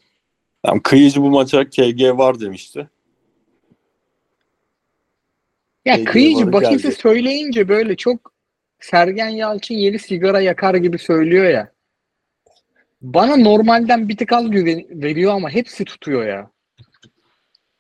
Yani 0.66 0.82
kıyıcı 0.84 1.22
bu 1.22 1.30
maça 1.30 1.70
KG 1.70 2.02
var 2.02 2.40
demişti. 2.40 2.90
Ya 5.86 5.96
Ege 5.96 6.04
kıyıcı 6.04 6.52
geldi. 6.52 6.92
söyleyince 6.92 7.70
böyle 7.70 7.96
çok 7.96 8.32
Sergen 8.80 9.30
Yalçın 9.30 9.76
yeni 9.76 10.00
sigara 10.00 10.42
yakar 10.42 10.76
gibi 10.76 11.00
söylüyor 11.00 11.46
ya. 11.46 11.72
Bana 13.02 13.36
normalden 13.36 14.10
bir 14.10 14.18
tık 14.18 14.34
az 14.34 14.52
güven 14.52 14.86
veriyor 14.90 15.34
ama 15.34 15.50
hepsi 15.50 15.86
tutuyor 15.86 16.26
ya. 16.28 16.52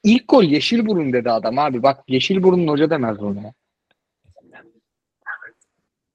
İlk 0.03 0.27
gol 0.27 0.43
Yeşilburun 0.43 1.13
dedi 1.13 1.31
adam 1.31 1.59
abi. 1.59 1.83
Bak 1.83 2.03
Yeşilburun'un 2.07 2.67
hoca 2.67 2.89
demez 2.89 3.19
bunu 3.19 3.41
ya. 3.43 3.53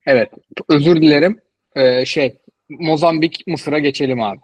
Evet. 0.07 0.31
Özür 0.69 1.03
dilerim. 1.03 1.41
Ee, 1.77 2.05
şey 2.05 2.39
Mozambik 2.69 3.47
Mısır'a 3.47 3.79
geçelim 3.79 4.23
abi. 4.23 4.39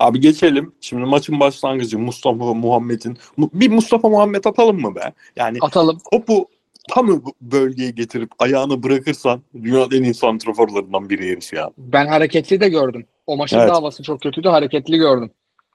Abi 0.00 0.20
geçelim. 0.20 0.74
Şimdi 0.80 1.04
maçın 1.04 1.40
başlangıcı 1.40 1.98
Mustafa 1.98 2.54
Muhammed'in 2.54 3.16
Mu- 3.36 3.50
bir 3.54 3.70
Mustafa 3.70 4.08
Muhammed 4.08 4.44
atalım 4.44 4.80
mı 4.80 4.94
be? 4.94 5.12
Yani 5.36 5.58
Atalım. 5.60 5.98
topu 6.12 6.48
tam 6.88 7.22
bölgeye 7.40 7.90
getirip 7.90 8.30
ayağını 8.38 8.82
bırakırsan 8.82 9.42
dünyanın 9.62 9.90
en 9.92 10.02
iyi 10.02 10.14
santraforlarından 10.14 11.10
biri 11.10 11.30
herif 11.30 11.52
ya. 11.52 11.70
Ben 11.78 12.06
hareketli 12.06 12.60
de 12.60 12.68
gördüm. 12.68 13.06
O 13.26 13.36
maçın 13.36 13.58
Evet. 13.58 13.68
da 13.68 13.74
havası 13.74 14.02
çok 14.02 14.20
kötüydü. 14.22 14.48
Hareketli 14.48 14.96
gördüm. 14.98 15.30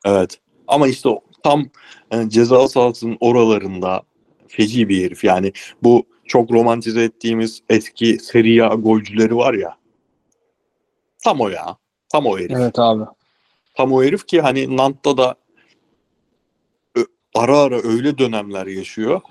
Evet. 0.06 0.40
Ama 0.68 0.88
işte 0.88 1.10
o 1.10 1.22
tam 1.44 1.70
e, 2.12 2.30
ceza 2.30 2.68
sahasının 2.68 3.18
oralarında 3.20 4.02
feci 4.48 4.90
bir 4.90 5.06
herif. 5.06 5.24
Yani 5.24 5.52
bu 5.84 6.06
çok 6.26 6.52
romantize 6.52 7.04
ettiğimiz 7.04 7.62
eski 7.70 8.18
Serie 8.20 8.62
A 8.62 8.76
golcüleri 8.76 9.36
var 9.36 9.54
ya. 9.54 9.78
Tam 11.24 11.42
o 11.42 11.50
ya. 11.50 11.78
Tam 12.10 12.26
o 12.26 12.38
herif. 12.38 12.58
Evet 12.58 12.80
abi. 12.80 13.04
Tam 13.76 13.94
o 13.94 14.04
herif 14.04 14.28
ki 14.28 14.42
hani 14.42 14.78
Nant'ta 14.78 15.18
da 15.18 15.36
ara 17.36 17.58
ara 17.60 17.82
öyle 17.84 18.18
dönemler 18.18 18.68
yaşıyor. 18.68 19.22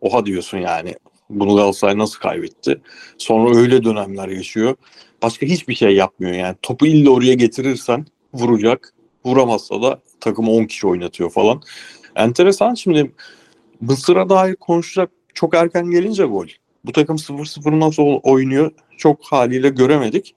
Oha 0.00 0.26
diyorsun 0.26 0.58
yani. 0.58 0.94
Bunu 1.30 1.56
Galatasaray 1.56 1.98
nasıl 1.98 2.18
kaybetti? 2.20 2.80
Sonra 3.18 3.56
öyle 3.56 3.84
dönemler 3.84 4.28
yaşıyor. 4.28 4.76
Başka 5.22 5.46
hiçbir 5.46 5.74
şey 5.74 5.94
yapmıyor 5.94 6.34
yani. 6.34 6.56
Topu 6.62 6.86
illa 6.86 7.10
oraya 7.10 7.34
getirirsen 7.34 8.06
vuracak. 8.34 8.94
Vuramazsa 9.24 9.82
da 9.82 10.00
takımı 10.20 10.50
10 10.50 10.64
kişi 10.64 10.86
oynatıyor 10.86 11.30
falan. 11.30 11.62
Enteresan 12.16 12.74
şimdi 12.74 13.12
Mısır'a 13.80 14.28
dair 14.28 14.56
konuşacak 14.56 15.10
çok 15.34 15.54
erken 15.54 15.90
gelince 15.90 16.24
gol. 16.24 16.46
Bu 16.84 16.92
takım 16.92 17.16
0-0 17.16 17.80
nasıl 17.80 18.02
oynuyor 18.02 18.70
çok 18.96 19.24
haliyle 19.24 19.68
göremedik. 19.68 20.34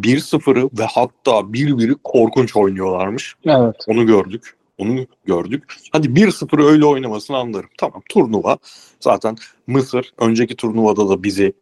1-0'ı 0.00 0.70
ve 0.78 0.84
hatta 0.84 1.30
1-1'i 1.30 1.96
korkunç 2.04 2.56
oynuyorlarmış. 2.56 3.34
Evet. 3.44 3.76
Onu 3.86 4.06
gördük. 4.06 4.56
Onu 4.78 5.06
gördük. 5.24 5.76
Hadi 5.92 6.08
1-0 6.08 6.64
öyle 6.64 6.84
oynamasını 6.84 7.36
anlarım. 7.36 7.70
Tamam 7.78 8.02
turnuva. 8.08 8.58
Zaten 9.00 9.36
Mısır 9.66 10.12
önceki 10.18 10.56
turnuvada 10.56 11.08
da 11.08 11.22
bizi 11.22 11.52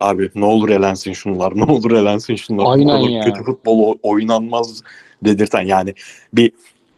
abi 0.00 0.30
ne 0.34 0.44
olur 0.44 0.68
elensin 0.68 1.12
şunlar, 1.12 1.56
ne 1.56 1.64
olur 1.64 1.90
elensin 1.90 2.36
şunlar. 2.36 2.64
Aynen 2.66 2.98
ya. 2.98 3.24
Kötü 3.24 3.44
futbol 3.44 3.98
oynanmaz 4.02 4.82
dedirten 5.24 5.62
yani 5.62 5.94
bir 6.32 6.52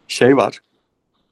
şey 0.07 0.37
var. 0.37 0.59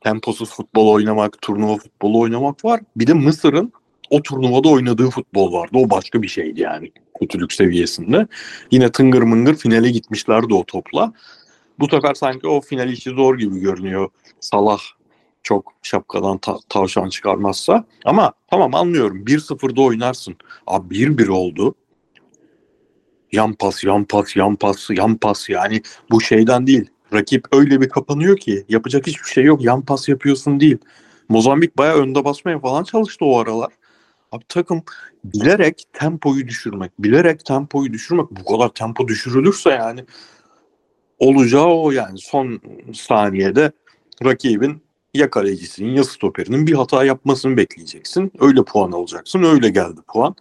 Temposuz 0.01 0.50
futbol 0.50 0.88
oynamak, 0.88 1.41
turnuva 1.41 1.77
futbolu 1.77 2.19
oynamak 2.19 2.65
var. 2.65 2.81
Bir 2.96 3.08
de 3.08 3.13
Mısır'ın 3.13 3.74
o 4.10 4.22
turnuvada 4.22 4.69
oynadığı 4.69 5.10
futbol 5.10 5.53
vardı. 5.53 5.72
O 5.77 5.89
başka 5.89 6.22
bir 6.22 6.27
şeydi 6.27 6.62
yani 6.62 6.91
kötülük 7.19 7.53
seviyesinde. 7.53 8.27
Yine 8.72 8.91
tıngır 8.91 9.22
mıngır 9.22 9.55
finale 9.55 9.89
gitmişlerdi 9.89 10.53
o 10.53 10.63
topla. 10.63 11.13
Bu 11.79 11.88
sefer 11.89 12.13
sanki 12.13 12.48
o 12.48 12.62
final 12.62 12.89
işi 12.89 13.10
zor 13.10 13.38
gibi 13.38 13.60
görünüyor. 13.60 14.10
Salah 14.39 14.79
çok 15.43 15.74
şapkadan 15.84 16.38
ta- 16.38 16.60
tavşan 16.69 17.10
çıkarmazsa. 17.10 17.86
Ama 18.05 18.34
tamam 18.48 18.75
anlıyorum. 18.75 19.25
1-0'da 19.25 19.81
oynarsın. 19.81 20.36
Abi 20.67 20.96
1-1 20.96 21.27
oldu. 21.27 21.75
Yan 23.31 23.53
pas, 23.53 23.83
yan 23.83 24.03
pas, 24.05 24.36
yan 24.36 24.55
pas, 24.55 24.89
yan 24.89 25.15
pas. 25.15 25.50
Yani 25.50 25.81
bu 26.12 26.21
şeyden 26.21 26.67
değil. 26.67 26.89
Rakip 27.13 27.48
öyle 27.51 27.81
bir 27.81 27.89
kapanıyor 27.89 28.38
ki 28.38 28.65
yapacak 28.69 29.07
hiçbir 29.07 29.27
şey 29.27 29.43
yok. 29.43 29.62
Yan 29.62 29.81
pas 29.81 30.09
yapıyorsun 30.09 30.59
değil. 30.59 30.77
Mozambik 31.29 31.77
bayağı 31.77 31.98
önde 31.98 32.25
basmaya 32.25 32.59
falan 32.59 32.83
çalıştı 32.83 33.25
o 33.25 33.39
aralar. 33.39 33.74
Abi 34.31 34.43
takım 34.50 34.83
bilerek 35.24 35.83
tempoyu 35.93 36.48
düşürmek, 36.48 36.91
bilerek 37.00 37.45
tempoyu 37.45 37.93
düşürmek 37.93 38.25
bu 38.31 38.45
kadar 38.45 38.69
tempo 38.69 39.07
düşürülürse 39.07 39.69
yani 39.69 40.05
olacağı 41.19 41.67
o 41.67 41.91
yani 41.91 42.19
son 42.19 42.62
saniyede 42.93 43.71
rakibin 44.25 44.81
ya 45.13 45.29
kalecisinin 45.29 45.95
ya 45.95 46.03
stoperinin 46.03 46.67
bir 46.67 46.74
hata 46.74 47.03
yapmasını 47.03 47.57
bekleyeceksin. 47.57 48.31
Öyle 48.39 48.63
puan 48.63 48.91
alacaksın. 48.91 49.43
Öyle 49.43 49.69
geldi 49.69 50.01
puan. 50.07 50.36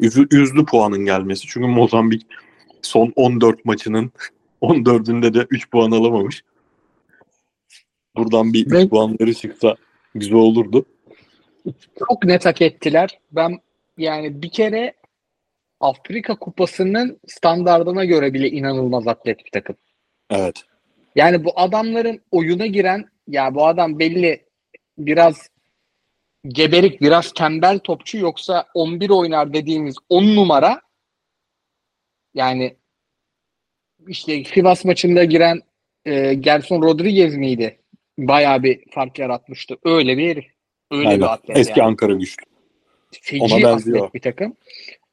Üzü, 0.00 0.26
üzdü 0.32 0.64
puanın 0.64 1.04
gelmesi. 1.04 1.46
Çünkü 1.46 1.66
Mozambik 1.66 2.26
son 2.82 3.12
14 3.16 3.64
maçının 3.64 4.12
14'ünde 4.62 5.34
de 5.34 5.46
3 5.50 5.70
puan 5.70 5.90
alamamış. 5.90 6.42
Buradan 8.16 8.52
bir 8.52 8.66
3 8.66 8.72
Ve- 8.72 8.88
puanları 8.88 9.34
çıksa 9.34 9.76
güzel 10.14 10.34
olurdu. 10.34 10.84
çok 12.08 12.24
net 12.24 12.44
hak 12.46 12.62
ettiler. 12.62 13.18
Ben 13.32 13.58
yani 13.98 14.42
bir 14.42 14.50
kere 14.50 14.94
Afrika 15.80 16.34
Kupası'nın 16.38 17.18
standardına 17.26 18.04
göre 18.04 18.34
bile 18.34 18.50
inanılmaz 18.50 19.06
atlet 19.08 19.38
bir 19.44 19.50
takım. 19.50 19.76
Evet. 20.30 20.62
Yani 21.16 21.44
bu 21.44 21.52
adamların 21.60 22.20
oyuna 22.30 22.66
giren 22.66 23.04
ya 23.28 23.54
bu 23.54 23.66
adam 23.66 23.98
belli 23.98 24.44
biraz 24.98 25.48
geberik, 26.48 27.00
biraz 27.00 27.32
tembel 27.32 27.78
topçu 27.78 28.18
yoksa 28.18 28.66
11 28.74 29.10
oynar 29.10 29.52
dediğimiz 29.54 29.96
10 30.08 30.36
numara 30.36 30.80
yani 32.34 32.76
işte 34.08 34.44
Sivas 34.44 34.84
maçında 34.84 35.24
giren 35.24 35.60
e, 36.04 36.34
Gerson 36.34 36.82
Rodriguez 36.82 37.36
miydi? 37.36 37.78
Bayağı 38.18 38.62
bir 38.62 38.84
fark 38.90 39.18
yaratmıştı. 39.18 39.76
Öyle 39.84 40.18
bir 40.18 40.28
herif. 40.28 40.46
Öyle 40.90 41.08
Aynen. 41.08 41.20
bir 41.20 41.32
atlet 41.32 41.58
Eski 41.58 41.80
yani. 41.80 41.88
Ankara 41.88 42.12
güçlü. 42.12 42.44
Feci 43.22 43.44
Ona 43.44 43.62
benziyor. 43.62 43.98
atlet 43.98 44.14
bir 44.14 44.20
takım. 44.20 44.56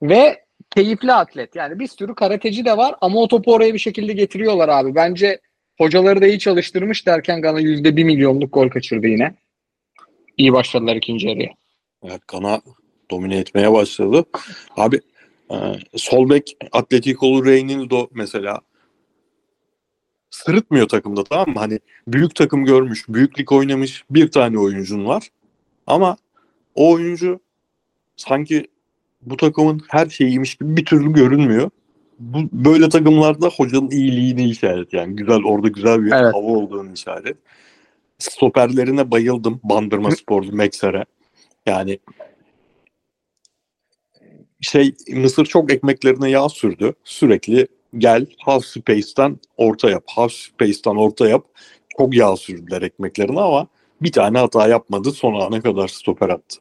Ve 0.02 0.46
keyifli 0.76 1.14
atlet. 1.14 1.56
Yani 1.56 1.80
bir 1.80 1.88
sürü 1.88 2.16
karateci 2.16 2.66
de 2.66 2.78
var 2.78 2.96
ama 3.02 3.20
o 3.20 3.28
topu 3.28 3.54
oraya 3.54 3.74
bir 3.74 3.80
şekilde 3.80 4.14
getiriyorlar 4.14 4.70
abi. 4.70 4.96
Bence 4.96 5.40
hocaları 5.78 6.22
da 6.22 6.28
iyi 6.28 6.40
çalıştırmış 6.40 7.08
derken 7.08 7.42
Gana 7.42 7.60
yüzde 7.60 7.96
bir 7.96 8.04
milyonluk 8.04 8.54
gol 8.54 8.70
kaçırdı 8.70 9.08
yine. 9.08 9.36
İyi 10.42 10.54
başladılar 10.54 10.96
ikinci 10.96 11.28
yarıya. 11.28 11.50
Evet, 12.04 12.22
Gana 12.28 12.62
domine 13.12 13.38
etmeye 13.38 13.72
başladı. 13.72 14.26
Abi 14.78 15.00
e, 15.52 15.56
sol 15.96 16.30
bek 16.30 16.58
Atletico 16.72 17.46
Reynildo 17.46 18.08
mesela 18.14 18.60
sırıtmıyor 20.30 20.88
takımda 20.88 21.24
tamam 21.24 21.50
mı? 21.50 21.60
Hani 21.60 21.80
büyük 22.08 22.36
takım 22.36 22.66
görmüş, 22.66 23.06
büyük 23.10 23.40
lig 23.40 23.52
oynamış 23.52 24.04
bir 24.10 24.32
tane 24.32 24.60
oyuncun 24.60 25.06
var. 25.06 25.28
Ama 25.88 26.18
o 26.76 26.92
oyuncu 26.92 27.40
sanki 28.16 28.68
bu 29.22 29.38
takımın 29.38 29.82
her 29.88 30.10
şeyiymiş 30.10 30.56
gibi 30.56 30.78
bir 30.78 30.86
türlü 30.86 31.14
görünmüyor. 31.14 31.70
Bu, 32.20 32.38
böyle 32.52 32.90
takımlarda 32.90 33.48
hocanın 33.48 33.92
iyiliğini 33.92 34.50
işaret 34.50 34.94
yani. 34.94 35.16
Güzel 35.16 35.44
orada 35.44 35.68
güzel 35.68 36.06
bir 36.06 36.12
Evet. 36.12 36.34
hava 36.34 36.48
olduğunu 36.48 36.94
işaret. 36.94 37.38
Stoperlerine 38.22 39.12
bayıldım. 39.12 39.60
Bandırma 39.64 40.12
Spor'u 40.12 40.56
Mekser'e. 40.56 41.06
Yani 41.66 42.00
şey 44.62 44.96
Mısır 45.14 45.46
çok 45.46 45.74
ekmeklerine 45.74 46.30
yağ 46.30 46.50
sürdü. 46.50 46.94
Sürekli 47.04 47.68
gel 47.98 48.26
half 48.40 48.66
space'ten 48.66 49.40
orta 49.58 49.90
yap. 49.90 50.04
Half 50.08 50.32
space'ten 50.32 50.96
orta 50.96 51.28
yap. 51.30 51.46
Çok 51.98 52.16
yağ 52.16 52.36
sürdüler 52.36 52.82
ekmeklerine 52.82 53.42
ama 53.42 53.68
bir 54.02 54.12
tane 54.12 54.38
hata 54.38 54.68
yapmadı. 54.68 55.12
Son 55.12 55.40
ana 55.40 55.62
kadar 55.62 55.88
stoper 55.88 56.30
attı. 56.30 56.60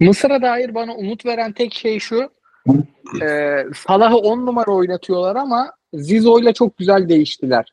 Mısır'a 0.00 0.42
dair 0.42 0.74
bana 0.74 0.94
umut 0.94 1.26
veren 1.26 1.52
tek 1.52 1.74
şey 1.74 1.98
şu. 1.98 2.30
e, 3.22 3.56
Salah'ı 3.86 4.16
10 4.16 4.46
numara 4.46 4.70
oynatıyorlar 4.70 5.36
ama 5.36 5.72
Zizo'yla 5.94 6.52
çok 6.52 6.78
güzel 6.78 7.08
değiştiler. 7.08 7.72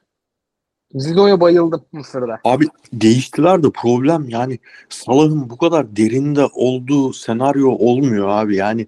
Zizo'ya 0.95 1.41
bayıldım 1.41 1.85
Mısır'da. 1.91 2.39
Abi 2.43 2.65
değiştiler 2.93 3.63
de 3.63 3.67
problem 3.71 4.29
yani 4.29 4.59
Salah'ın 4.89 5.49
bu 5.49 5.57
kadar 5.57 5.95
derinde 5.95 6.45
olduğu 6.53 7.13
senaryo 7.13 7.69
olmuyor 7.69 8.27
abi. 8.29 8.55
Yani 8.55 8.87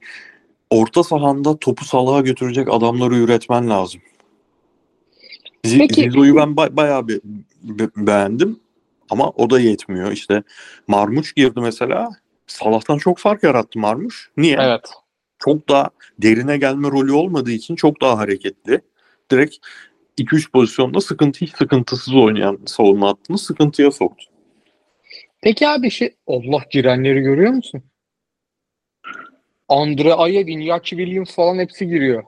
orta 0.70 1.04
sahanda 1.04 1.58
topu 1.58 1.86
Salah'a 1.86 2.22
götürecek 2.22 2.68
adamları 2.72 3.16
üretmen 3.16 3.70
lazım. 3.70 4.02
Z- 5.66 5.78
Peki- 5.78 6.02
Zizo'yu 6.02 6.36
ben 6.36 6.48
ba- 6.50 6.76
bayağı 6.76 7.08
bir 7.08 7.22
be- 7.64 7.90
beğendim 7.98 8.60
ama 9.10 9.30
o 9.30 9.50
da 9.50 9.60
yetmiyor. 9.60 10.12
İşte 10.12 10.44
Marmuç 10.88 11.36
girdi 11.36 11.62
mesela. 11.62 12.10
Salah'tan 12.48 12.98
çok 12.98 13.18
fark 13.18 13.44
yarattı 13.44 13.80
Marmuç. 13.80 14.28
Niye? 14.38 14.58
Evet. 14.62 14.90
çok 15.40 15.70
daha 15.70 15.90
derine 16.20 16.58
gelme 16.58 16.88
rolü 16.88 17.12
olmadığı 17.14 17.52
için 17.52 17.76
çok 17.76 18.02
daha 18.02 18.18
hareketli. 18.18 18.82
Direkt 19.32 19.56
2-3 20.18 20.52
pozisyonda 20.52 21.02
sıkıntı 21.02 21.46
hiç 21.46 21.56
sıkıntısız 21.56 22.16
oynayan 22.16 22.60
savunma 22.66 23.08
hattını 23.08 23.38
sıkıntıya 23.38 23.92
soktu. 23.92 24.26
Peki 25.42 25.68
abi 25.68 25.92
şey 25.92 26.16
Allah 26.28 26.62
girenleri 26.72 27.20
görüyor 27.20 27.52
musun? 27.52 27.84
Andre 29.70 30.14
Ayew, 30.14 30.52
Iñaki 30.52 30.90
Williams 30.90 31.36
falan 31.36 31.60
hepsi 31.60 31.88
giriyor. 31.88 32.24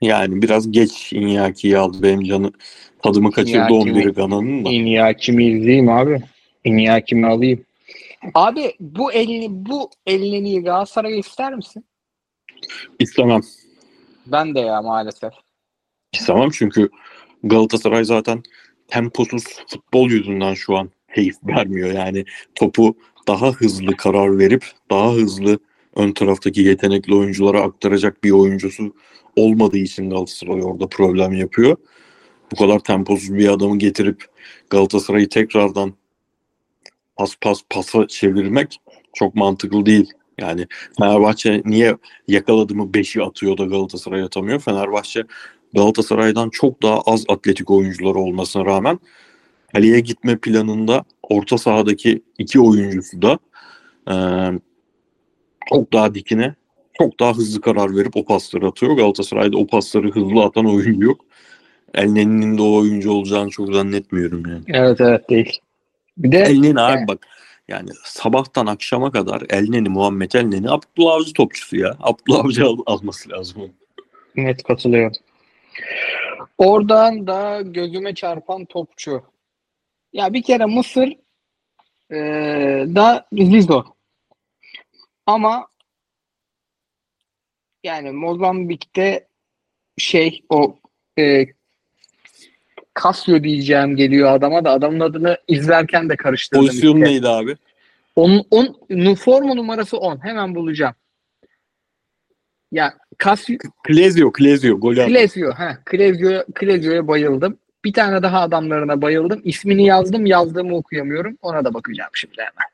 Yani 0.00 0.42
biraz 0.42 0.72
geç 0.72 1.12
Inyaki'yi 1.12 1.78
aldı. 1.78 2.02
Benim 2.02 2.24
canı 2.24 2.52
tadımı 3.02 3.30
kaçırdı 3.32 3.58
Iñaki 3.58 3.90
11'i 3.90 4.06
mi? 4.06 4.12
Gana'nın 4.12 4.64
da. 4.64 4.68
Iñaki'mi 4.68 5.44
izleyeyim 5.44 5.88
abi. 5.88 6.22
Iñaki'mi 6.64 7.26
alayım. 7.26 7.64
Abi 8.34 8.72
bu 8.80 9.12
elini 9.12 9.46
bu 9.50 9.90
elini 10.06 10.62
Galatasaray'a 10.62 11.16
ister 11.16 11.54
misin? 11.54 11.84
İstemem. 12.98 13.40
Ben 14.26 14.54
de 14.54 14.60
ya 14.60 14.82
maalesef. 14.82 15.32
İstemem 16.12 16.50
çünkü 16.50 16.88
Galatasaray 17.42 18.04
zaten 18.04 18.42
temposuz 18.88 19.44
futbol 19.68 20.10
yüzünden 20.10 20.54
şu 20.54 20.76
an 20.76 20.90
keyif 21.14 21.36
vermiyor. 21.44 21.92
Yani 21.92 22.24
topu 22.54 22.96
daha 23.28 23.52
hızlı 23.52 23.96
karar 23.96 24.38
verip 24.38 24.64
daha 24.90 25.12
hızlı 25.12 25.58
ön 25.96 26.12
taraftaki 26.12 26.60
yetenekli 26.60 27.14
oyunculara 27.14 27.62
aktaracak 27.62 28.24
bir 28.24 28.30
oyuncusu 28.30 28.94
olmadığı 29.36 29.78
için 29.78 30.10
Galatasaray 30.10 30.62
orada 30.62 30.86
problem 30.86 31.32
yapıyor. 31.32 31.76
Bu 32.52 32.56
kadar 32.56 32.78
temposuz 32.78 33.34
bir 33.34 33.48
adamı 33.48 33.78
getirip 33.78 34.24
Galatasaray'ı 34.70 35.28
tekrardan 35.28 35.94
pas 37.16 37.34
pas 37.40 37.62
pasa 37.70 38.08
çevirmek 38.08 38.80
çok 39.14 39.34
mantıklı 39.34 39.86
değil. 39.86 40.12
Yani 40.38 40.66
Fenerbahçe 40.98 41.62
niye 41.64 41.96
yakaladı 42.28 42.74
mı 42.74 42.82
5'i 42.82 43.22
atıyor 43.22 43.58
da 43.58 43.64
Galatasaray 43.64 44.22
atamıyor? 44.22 44.60
Fenerbahçe 44.60 45.24
Galatasaray'dan 45.74 46.50
çok 46.50 46.82
daha 46.82 47.00
az 47.00 47.24
atletik 47.28 47.70
oyuncular 47.70 48.14
olmasına 48.14 48.64
rağmen 48.64 48.98
kaleye 49.74 50.00
gitme 50.00 50.36
planında 50.36 51.04
orta 51.22 51.58
sahadaki 51.58 52.22
iki 52.38 52.60
oyuncusu 52.60 53.22
da 53.22 53.38
e, 54.10 54.14
çok 55.68 55.92
daha 55.92 56.14
dikine 56.14 56.54
çok 56.98 57.20
daha 57.20 57.32
hızlı 57.32 57.60
karar 57.60 57.96
verip 57.96 58.16
o 58.16 58.24
pasları 58.24 58.66
atıyor. 58.66 58.96
Galatasaray'da 58.96 59.56
o 59.56 59.66
pasları 59.66 60.10
hızlı 60.10 60.44
atan 60.44 60.66
oyuncu 60.66 61.04
yok. 61.04 61.20
Elneni'nin 61.94 62.58
de 62.58 62.62
o 62.62 62.74
oyuncu 62.76 63.12
olacağını 63.12 63.50
çok 63.50 63.74
zannetmiyorum 63.74 64.42
yani. 64.46 64.62
Evet 64.68 65.00
evet 65.00 65.30
değil. 65.30 65.58
Bir 66.18 66.32
de 66.32 66.38
Elneni 66.38 66.80
abi 66.80 67.08
bak 67.08 67.26
yani 67.68 67.90
sabahtan 68.04 68.66
akşama 68.66 69.12
kadar 69.12 69.42
Elneni 69.50 69.88
Muhammed 69.88 70.32
Elneni 70.32 70.70
Abdullah 70.70 71.14
Avcı 71.14 71.32
topçusu 71.32 71.76
ya. 71.76 71.96
Abdullah 72.00 72.44
Avcı 72.44 72.64
al- 72.64 72.82
alması 72.86 73.30
lazım 73.30 73.70
net 74.36 74.62
katılıyorum. 74.62 75.12
Oradan 76.58 77.26
da 77.26 77.60
gözüme 77.60 78.14
çarpan 78.14 78.64
topçu. 78.64 79.22
Ya 80.12 80.32
bir 80.32 80.42
kere 80.42 80.64
Mısır 80.64 81.08
eee, 82.10 82.86
da 82.94 83.26
Zizo. 83.32 83.84
Ama 85.26 85.68
yani 87.84 88.10
Mozambik'te 88.10 89.28
şey 89.98 90.44
o 90.48 90.78
eee 91.16 91.54
Casio 93.02 93.42
diyeceğim 93.42 93.96
geliyor 93.96 94.32
adama 94.32 94.64
da 94.64 94.70
adamın 94.70 95.00
adını 95.00 95.38
izlerken 95.48 96.08
de 96.08 96.16
karıştırdım. 96.16 96.66
Pozisyon 96.66 96.96
işte. 96.96 97.10
neydi 97.10 97.28
abi? 97.28 97.56
Onun, 98.16 98.44
on, 98.50 99.14
formu 99.14 99.56
numarası 99.56 99.98
10. 99.98 100.24
Hemen 100.24 100.54
bulacağım. 100.54 100.94
Ya 102.72 102.94
Casio, 103.24 103.56
Klezio, 103.84 104.32
Klezio 104.32 104.80
golü 104.80 105.02
attı. 105.02 105.10
Klezio, 105.10 105.52
ha, 105.52 105.78
Klezio, 105.84 106.44
Klezio'ya 106.54 107.08
bayıldım. 107.08 107.58
Bir 107.84 107.92
tane 107.92 108.22
daha 108.22 108.40
adamlarına 108.40 109.02
bayıldım. 109.02 109.40
İsmini 109.44 109.86
yazdım, 109.86 110.26
yazdığımı 110.26 110.76
okuyamıyorum. 110.76 111.36
Ona 111.42 111.64
da 111.64 111.74
bakacağım 111.74 112.10
şimdi 112.14 112.34
hemen. 112.38 112.68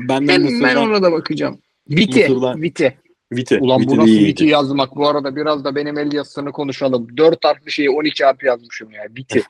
Abi 0.00 0.08
ben 0.08 0.28
de 0.28 0.32
Hemen 0.32 0.52
Mısır'dan 0.52 0.88
ona 0.88 1.02
da 1.02 1.12
bakacağım. 1.12 1.58
Viti, 1.90 2.20
Mısır'dan- 2.20 2.62
Viti. 2.62 2.98
Vite. 3.32 3.58
Ulan 3.58 3.80
Vite 3.80 3.90
bu 3.90 3.96
nasıl. 3.96 4.12
Viti 4.12 4.44
yazmak? 4.46 4.96
Bu 4.96 5.08
arada 5.08 5.36
biraz 5.36 5.64
da 5.64 5.74
benim 5.74 5.98
el 5.98 6.12
yazısını 6.12 6.52
konuşalım. 6.52 7.16
Dört 7.16 7.44
harfli 7.44 7.72
şeyi 7.72 7.90
12 7.90 8.24
harf 8.24 8.42
yazmışım 8.44 8.90
ya. 8.90 9.06
Viti. 9.16 9.42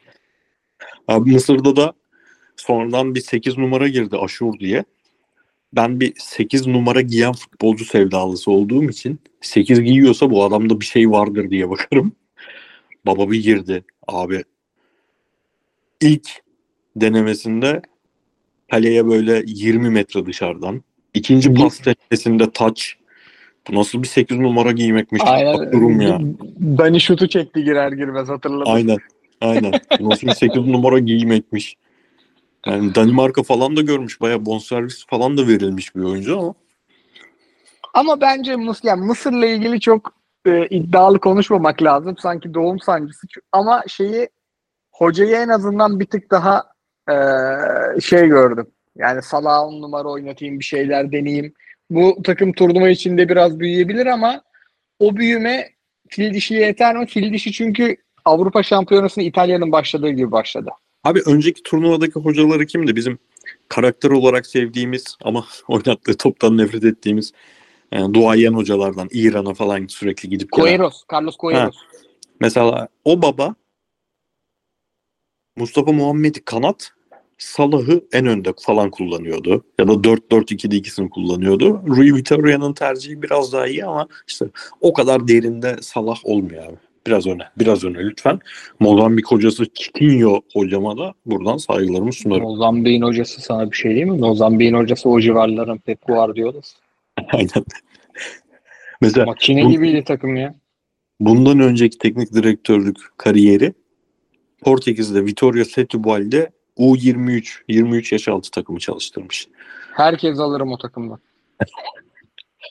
Abi 1.08 1.32
Mısır'da 1.32 1.76
da 1.76 1.92
sonradan 2.56 3.14
bir 3.14 3.20
8 3.20 3.58
numara 3.58 3.88
girdi 3.88 4.16
Aşur 4.16 4.58
diye. 4.58 4.84
Ben 5.72 6.00
bir 6.00 6.12
8 6.18 6.66
numara 6.66 7.00
giyen 7.00 7.32
futbolcu 7.32 7.84
sevdalısı 7.84 8.50
olduğum 8.50 8.84
için 8.84 9.20
8 9.40 9.82
giyiyorsa 9.82 10.30
bu 10.30 10.44
adamda 10.44 10.80
bir 10.80 10.84
şey 10.84 11.10
vardır 11.10 11.50
diye 11.50 11.70
bakarım. 11.70 12.12
Baba 13.06 13.30
bir 13.30 13.42
girdi 13.42 13.84
abi. 14.08 14.44
İlk 16.00 16.28
denemesinde 16.96 17.82
kaleye 18.70 19.06
böyle 19.06 19.42
20 19.46 19.90
metre 19.90 20.26
dışarıdan. 20.26 20.82
İkinci 21.14 21.54
pas 21.54 21.80
denemesinde 21.84 22.50
touch. 22.50 22.82
Bu 23.68 23.74
nasıl 23.74 24.02
bir 24.02 24.08
8 24.08 24.38
numara 24.38 24.72
giymekmiş? 24.72 25.22
Aynen. 25.24 25.72
Durum 25.72 26.00
ya. 26.00 26.20
Dani 26.78 27.00
şutu 27.00 27.28
çekti 27.28 27.64
girer 27.64 27.92
girmez 27.92 28.28
hatırladım. 28.28 28.72
Aynen. 28.72 28.98
Aynen. 29.40 29.72
Nasıl 30.00 30.26
bir 30.26 30.32
8 30.32 30.66
numara 30.66 30.98
giymekmiş. 30.98 31.76
Yani 32.66 32.94
Danimarka 32.94 33.42
falan 33.42 33.76
da 33.76 33.80
görmüş. 33.80 34.20
Baya 34.20 34.46
bonservis 34.46 35.06
falan 35.06 35.36
da 35.36 35.48
verilmiş 35.48 35.96
bir 35.96 36.02
oyuncu 36.02 36.38
ama. 36.38 36.54
Ama 37.94 38.20
bence 38.20 38.56
Mısır, 38.56 38.88
yani 38.88 39.06
Mısır'la 39.06 39.46
ilgili 39.46 39.80
çok 39.80 40.12
e, 40.46 40.66
iddialı 40.66 41.18
konuşmamak 41.18 41.82
lazım. 41.82 42.16
Sanki 42.18 42.54
doğum 42.54 42.80
sancısı. 42.80 43.26
Ama 43.52 43.82
şeyi 43.88 44.28
hocayı 44.92 45.36
en 45.36 45.48
azından 45.48 46.00
bir 46.00 46.06
tık 46.06 46.30
daha 46.30 46.64
e, 47.10 47.14
şey 48.00 48.26
gördüm. 48.26 48.66
Yani 48.96 49.22
Salah 49.22 49.62
on 49.62 49.82
numara 49.82 50.08
oynatayım 50.08 50.58
bir 50.58 50.64
şeyler 50.64 51.12
deneyeyim. 51.12 51.54
Bu 51.90 52.22
takım 52.24 52.52
turnuva 52.52 52.88
içinde 52.88 53.28
biraz 53.28 53.60
büyüyebilir 53.60 54.06
ama 54.06 54.42
o 54.98 55.16
büyüme 55.16 55.70
fil 56.08 56.34
dişiye 56.34 56.60
yeter 56.60 56.96
mi? 56.96 57.06
Fil 57.06 57.32
dişi 57.32 57.52
çünkü 57.52 57.96
Avrupa 58.24 58.62
Şampiyonası'nı 58.62 59.24
İtalya'nın 59.24 59.72
başladığı 59.72 60.10
gibi 60.10 60.32
başladı. 60.32 60.70
Abi 61.04 61.20
önceki 61.26 61.62
turnuvadaki 61.62 62.12
hocaları 62.12 62.66
kimdi? 62.66 62.96
Bizim 62.96 63.18
karakter 63.68 64.10
olarak 64.10 64.46
sevdiğimiz 64.46 65.16
ama 65.22 65.46
oynattığı 65.68 66.16
toptan 66.16 66.58
nefret 66.58 66.84
ettiğimiz 66.84 67.32
yani 67.92 68.14
duayen 68.14 68.52
hocalardan 68.52 69.08
İran'a 69.12 69.54
falan 69.54 69.86
sürekli 69.86 70.28
gidip. 70.28 70.52
Queiroz, 70.52 71.04
Carlos 71.12 71.36
Queiroz. 71.36 71.76
Mesela 72.40 72.88
o 73.04 73.22
baba 73.22 73.54
Mustafa 75.56 75.92
Muhammed'i 75.92 76.44
kanat 76.44 76.92
Salah'ı 77.38 78.04
en 78.12 78.26
önde 78.26 78.54
falan 78.60 78.90
kullanıyordu. 78.90 79.64
Ya 79.78 79.88
da 79.88 79.92
4-4-2'de 79.92 80.76
ikisini 80.76 81.10
kullanıyordu. 81.10 81.82
Rui 81.86 82.14
Vitoria'nın 82.14 82.72
tercihi 82.72 83.22
biraz 83.22 83.52
daha 83.52 83.66
iyi 83.66 83.84
ama 83.84 84.08
işte 84.28 84.46
o 84.80 84.92
kadar 84.92 85.28
derinde 85.28 85.76
Salah 85.80 86.16
olmuyor 86.24 86.66
abi. 86.66 86.76
Biraz 87.06 87.26
öne, 87.26 87.42
biraz 87.58 87.84
öne 87.84 87.98
lütfen. 87.98 88.38
Mozambik 88.80 89.26
hocası 89.26 89.64
Chiquinho 89.74 90.40
hocama 90.54 90.98
da 90.98 91.14
buradan 91.26 91.56
saygılarımı 91.56 92.12
sunarım. 92.12 92.42
Mozambik'in 92.42 93.02
hocası 93.02 93.40
sana 93.40 93.70
bir 93.70 93.76
şey 93.76 93.94
değil 93.94 94.06
mi? 94.06 94.18
Mozambik'in 94.18 94.74
hocası 94.74 95.08
o 95.08 95.20
civarların 95.20 95.78
Pep 95.78 96.06
Guardiola. 96.06 96.60
Aynen. 97.32 97.64
Mesela 99.00 99.26
Makine 99.26 99.64
bu- 99.64 99.70
gibiydi 99.70 100.04
takım 100.04 100.36
ya. 100.36 100.54
bundan 101.20 101.60
önceki 101.60 101.98
teknik 101.98 102.32
direktörlük 102.32 102.96
kariyeri 103.16 103.72
Portekiz'de 104.62 105.24
Vitória 105.26 105.64
Setubal'de 105.64 106.50
U23 106.78 107.44
23 107.68 108.12
yaş 108.12 108.28
altı 108.28 108.50
takımı 108.50 108.78
çalıştırmış. 108.78 109.48
Herkes 109.96 110.38
alırım 110.38 110.72
o 110.72 110.78
takımdan. 110.78 111.18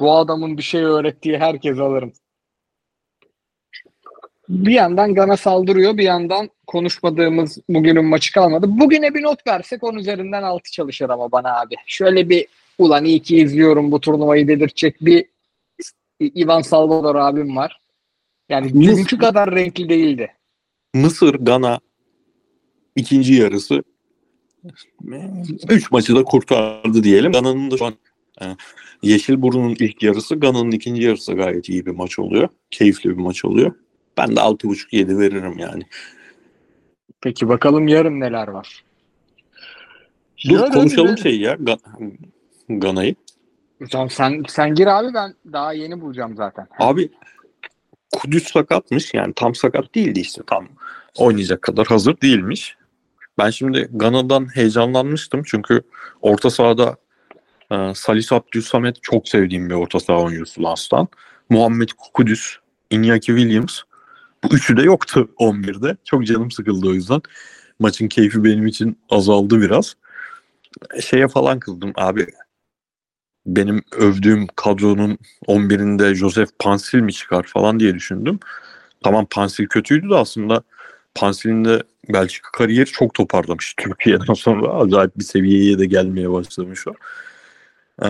Bu 0.01 0.11
adamın 0.11 0.57
bir 0.57 0.61
şey 0.63 0.81
öğrettiği 0.83 1.37
herkes 1.37 1.79
alırım. 1.79 2.13
Bir 4.49 4.71
yandan 4.71 5.15
Gana 5.15 5.37
saldırıyor, 5.37 5.97
bir 5.97 6.03
yandan 6.03 6.49
konuşmadığımız 6.67 7.57
bugünün 7.69 8.05
maçı 8.05 8.33
kalmadı. 8.33 8.65
Bugüne 8.69 9.13
bir 9.13 9.23
not 9.23 9.47
versek 9.47 9.83
onun 9.83 9.97
üzerinden 9.97 10.43
altı 10.43 10.71
çalışır 10.71 11.09
ama 11.09 11.31
bana 11.31 11.59
abi. 11.59 11.75
Şöyle 11.85 12.29
bir 12.29 12.47
ulan 12.77 13.05
iyi 13.05 13.19
ki 13.19 13.37
izliyorum 13.37 13.91
bu 13.91 13.99
turnuvayı 13.99 14.47
dedirtecek 14.47 14.95
bir 15.01 15.25
Ivan 16.21 16.61
Salvador 16.61 17.15
abim 17.15 17.55
var. 17.55 17.79
Yani 18.49 18.73
dünkü 18.73 19.17
kadar 19.17 19.55
renkli 19.55 19.89
değildi. 19.89 20.31
Mısır, 20.93 21.35
Gana 21.35 21.79
ikinci 22.95 23.33
yarısı 23.33 23.83
3 25.69 25.91
maçı 25.91 26.15
da 26.15 26.23
kurtardı 26.23 27.03
diyelim. 27.03 27.31
Gana'nın 27.31 27.71
da 27.71 27.77
şu 27.77 27.85
an 27.85 27.93
e, 28.41 28.45
Yeşilburun'un 29.01 29.75
ilk 29.79 30.03
yarısı, 30.03 30.35
Gana'nın 30.35 30.71
ikinci 30.71 31.03
yarısı 31.03 31.33
gayet 31.33 31.69
iyi 31.69 31.85
bir 31.85 31.91
maç 31.91 32.19
oluyor. 32.19 32.49
Keyifli 32.71 33.09
bir 33.09 33.23
maç 33.23 33.45
oluyor. 33.45 33.71
Ben 34.19 34.35
de 34.35 34.39
6.5-7 34.39 35.19
veririm 35.19 35.59
yani. 35.59 35.83
Peki 37.21 37.49
bakalım 37.49 37.87
yarın 37.87 38.19
neler 38.19 38.47
var. 38.47 38.83
Dur 40.49 40.59
Yarın 40.59 40.71
konuşalım 40.71 41.11
ve- 41.11 41.17
şeyi 41.17 41.41
ya 41.41 41.53
Ga- 41.53 42.11
Gana'yı. 42.69 43.15
Tamam 43.91 44.09
sen 44.09 44.43
sen 44.47 44.75
gir 44.75 44.87
abi 44.87 45.13
ben 45.13 45.35
daha 45.53 45.73
yeni 45.73 46.01
bulacağım 46.01 46.35
zaten. 46.35 46.67
Abi 46.79 47.09
Kudüs 48.11 48.51
sakatmış 48.51 49.13
yani 49.13 49.33
tam 49.35 49.55
sakat 49.55 49.95
değildi 49.95 50.19
işte 50.19 50.41
tam 50.47 50.67
oynayacak 51.17 51.61
kadar 51.61 51.87
hazır 51.87 52.21
değilmiş. 52.21 52.77
Ben 53.37 53.49
şimdi 53.49 53.89
Gana'dan 53.93 54.55
heyecanlanmıştım 54.55 55.43
çünkü 55.45 55.81
orta 56.21 56.49
sahada 56.49 56.97
e, 57.71 57.93
Salis 57.95 58.31
Abdülsamet 58.31 59.03
çok 59.03 59.27
sevdiğim 59.27 59.69
bir 59.69 59.75
orta 59.75 59.99
saha 59.99 60.21
oyuncusu 60.21 60.63
Lans'tan. 60.63 61.07
Muhammed 61.49 61.89
Kudüs, 62.13 62.57
Iñaki 62.91 63.25
Williams 63.25 63.79
bu 64.43 64.55
üçü 64.55 64.77
de 64.77 64.81
yoktu 64.81 65.29
11'de. 65.37 65.97
Çok 66.05 66.25
canım 66.25 66.51
sıkıldı 66.51 66.87
o 66.89 66.93
yüzden. 66.93 67.21
Maçın 67.79 68.07
keyfi 68.07 68.43
benim 68.43 68.67
için 68.67 68.99
azaldı 69.09 69.61
biraz. 69.61 69.95
Şeye 71.01 71.27
falan 71.27 71.59
kıldım 71.59 71.93
abi. 71.95 72.27
Benim 73.45 73.83
övdüğüm 73.91 74.47
kadronun 74.55 75.17
11'inde 75.47 76.15
Joseph 76.15 76.49
Pansil 76.59 76.99
mi 76.99 77.13
çıkar 77.13 77.43
falan 77.43 77.79
diye 77.79 77.95
düşündüm. 77.95 78.39
Tamam 79.03 79.25
Pansil 79.31 79.67
kötüydü 79.67 80.09
de 80.09 80.15
aslında 80.15 80.63
Pansil'in 81.15 81.65
de 81.65 81.83
Belçika 82.09 82.51
kariyeri 82.51 82.85
çok 82.85 83.13
toparlamış. 83.13 83.73
Türkiye'den 83.77 84.33
sonra 84.33 84.67
acayip 84.67 85.17
bir 85.17 85.23
seviyeye 85.23 85.79
de 85.79 85.85
gelmeye 85.85 86.31
başlamış 86.31 86.87
o. 86.87 86.93
Ee, 88.05 88.07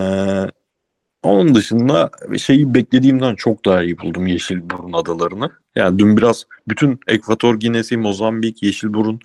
onun 1.24 1.56
dışında 1.56 2.10
şeyi 2.38 2.74
beklediğimden 2.74 3.36
çok 3.36 3.66
daha 3.66 3.84
iyi 3.84 3.98
buldum 3.98 4.28
Yeşilburun 4.28 4.94
adalarını. 4.94 5.52
Yani 5.76 6.00
dün 6.00 6.18
biraz 6.18 6.46
bütün 6.68 7.00
Ekvator 7.08 7.56
Ginesi, 7.56 7.98
Mozambik, 7.98 8.64
Yeşilburun 8.64 9.20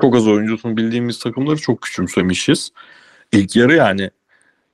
çok 0.00 0.16
az 0.16 0.28
oyuncusunu 0.28 0.76
bildiğimiz 0.76 1.18
takımları 1.18 1.56
çok 1.56 1.82
küçümsemişiz. 1.82 2.70
İlk 3.32 3.56
yarı 3.56 3.74
yani 3.74 4.10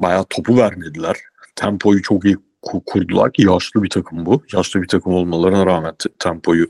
bayağı 0.00 0.24
topu 0.24 0.56
vermediler. 0.56 1.16
Tempoyu 1.56 2.02
çok 2.02 2.24
iyi 2.24 2.36
ku- 2.62 2.82
kurdular. 2.86 3.30
Yaşlı 3.38 3.82
bir 3.82 3.90
takım 3.90 4.26
bu. 4.26 4.42
Yaşlı 4.52 4.82
bir 4.82 4.88
takım 4.88 5.14
olmalarına 5.14 5.66
rağmen 5.66 5.94
tempoyu 6.18 6.66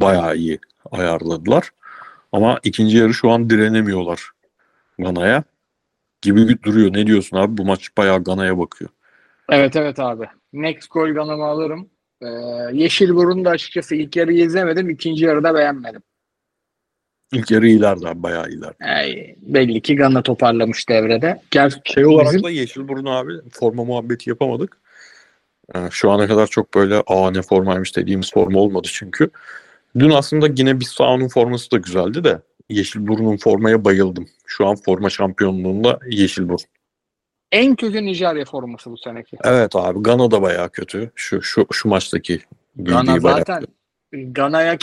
bayağı 0.00 0.36
iyi 0.36 0.58
ayarladılar. 0.90 1.70
Ama 2.32 2.60
ikinci 2.62 2.96
yarı 2.96 3.14
şu 3.14 3.30
an 3.30 3.50
direnemiyorlar 3.50 4.30
Gana'ya. 4.98 5.44
Gibi 6.22 6.62
duruyor. 6.62 6.92
Ne 6.92 7.06
diyorsun 7.06 7.36
abi? 7.36 7.56
Bu 7.58 7.64
maç 7.64 7.88
bayağı 7.98 8.24
Gana'ya 8.24 8.58
bakıyor. 8.58 8.90
Evet 9.50 9.76
evet 9.76 9.98
abi. 9.98 10.26
Next 10.52 10.90
gol 10.90 11.08
ganamı 11.08 11.44
alırım. 11.44 11.88
Ee, 12.22 12.26
Yeşilburun'da 12.72 13.50
açıkçası 13.50 13.94
ilk 13.94 14.16
yarıyı 14.16 14.44
izlemedim. 14.44 14.90
ikinci 14.90 15.24
yarıda 15.24 15.54
beğenmedim. 15.54 16.02
İlk 17.32 17.50
yarı 17.50 17.66
iyilerdi 17.68 18.08
abi. 18.08 18.22
Bayağı 18.22 18.48
iyiler. 18.48 18.72
Ee, 19.04 19.36
belli 19.40 19.80
ki 19.80 19.96
Gana 19.96 20.22
toparlamış 20.22 20.88
devrede. 20.88 21.42
Gel, 21.50 21.70
Şey 21.84 22.06
olarak 22.06 22.28
bizim- 22.28 22.42
da 22.44 22.50
Yeşilburun 22.50 23.06
abi 23.06 23.32
forma 23.52 23.84
muhabbeti 23.84 24.30
yapamadık. 24.30 24.78
Ee, 25.74 25.78
şu 25.90 26.10
ana 26.10 26.26
kadar 26.28 26.46
çok 26.46 26.74
böyle 26.74 27.02
aa 27.06 27.30
ne 27.30 27.42
formaymış 27.42 27.96
dediğimiz 27.96 28.32
forma 28.32 28.58
olmadı 28.60 28.88
çünkü. 28.92 29.30
Dün 29.98 30.10
aslında 30.10 30.46
yine 30.56 30.80
Bissau'nun 30.80 31.28
forması 31.28 31.70
da 31.70 31.76
güzeldi 31.76 32.24
de 32.24 32.38
Yeşilburun'un 32.72 33.36
formaya 33.36 33.84
bayıldım. 33.84 34.28
Şu 34.46 34.66
an 34.66 34.76
forma 34.76 35.10
şampiyonluğunda 35.10 35.98
Yeşilburun. 36.10 36.64
en 37.52 37.76
kötü 37.76 38.04
Nijerya 38.04 38.44
forması 38.44 38.90
bu 38.90 38.96
seneki. 38.96 39.36
Evet 39.44 39.76
abi 39.76 40.02
Gana 40.02 40.30
da 40.30 40.42
bayağı 40.42 40.70
kötü. 40.70 41.12
Şu 41.14 41.42
şu 41.42 41.66
şu 41.72 41.88
maçtaki 41.88 42.40
Gana 42.76 43.20
zaten 43.20 43.66
Gana'ya 44.12 44.78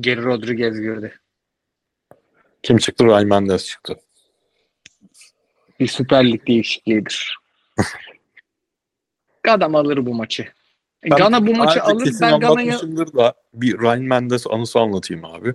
Geri 0.00 0.24
Rodriguez 0.24 0.80
girdi. 0.80 1.20
Kim 2.62 2.78
çıktı? 2.78 3.04
Ryan 3.04 3.26
Mendes 3.26 3.66
çıktı. 3.66 3.96
Bir 5.80 5.86
Süper 5.86 6.32
Lig 6.32 6.46
değişikliğidir. 6.46 7.38
Adam 9.48 9.74
alır 9.74 10.06
bu 10.06 10.14
maçı. 10.14 10.48
Ben 11.04 11.18
Gana 11.18 11.46
bu 11.46 11.54
maçı 11.54 11.82
alır. 11.82 12.12
Ben 12.20 12.32
anlatmışımdır 12.32 13.12
da 13.12 13.34
bir 13.54 13.78
Ryan 13.78 14.02
Mendes 14.02 14.46
anısı 14.46 14.78
anlatayım 14.78 15.24
abi. 15.24 15.54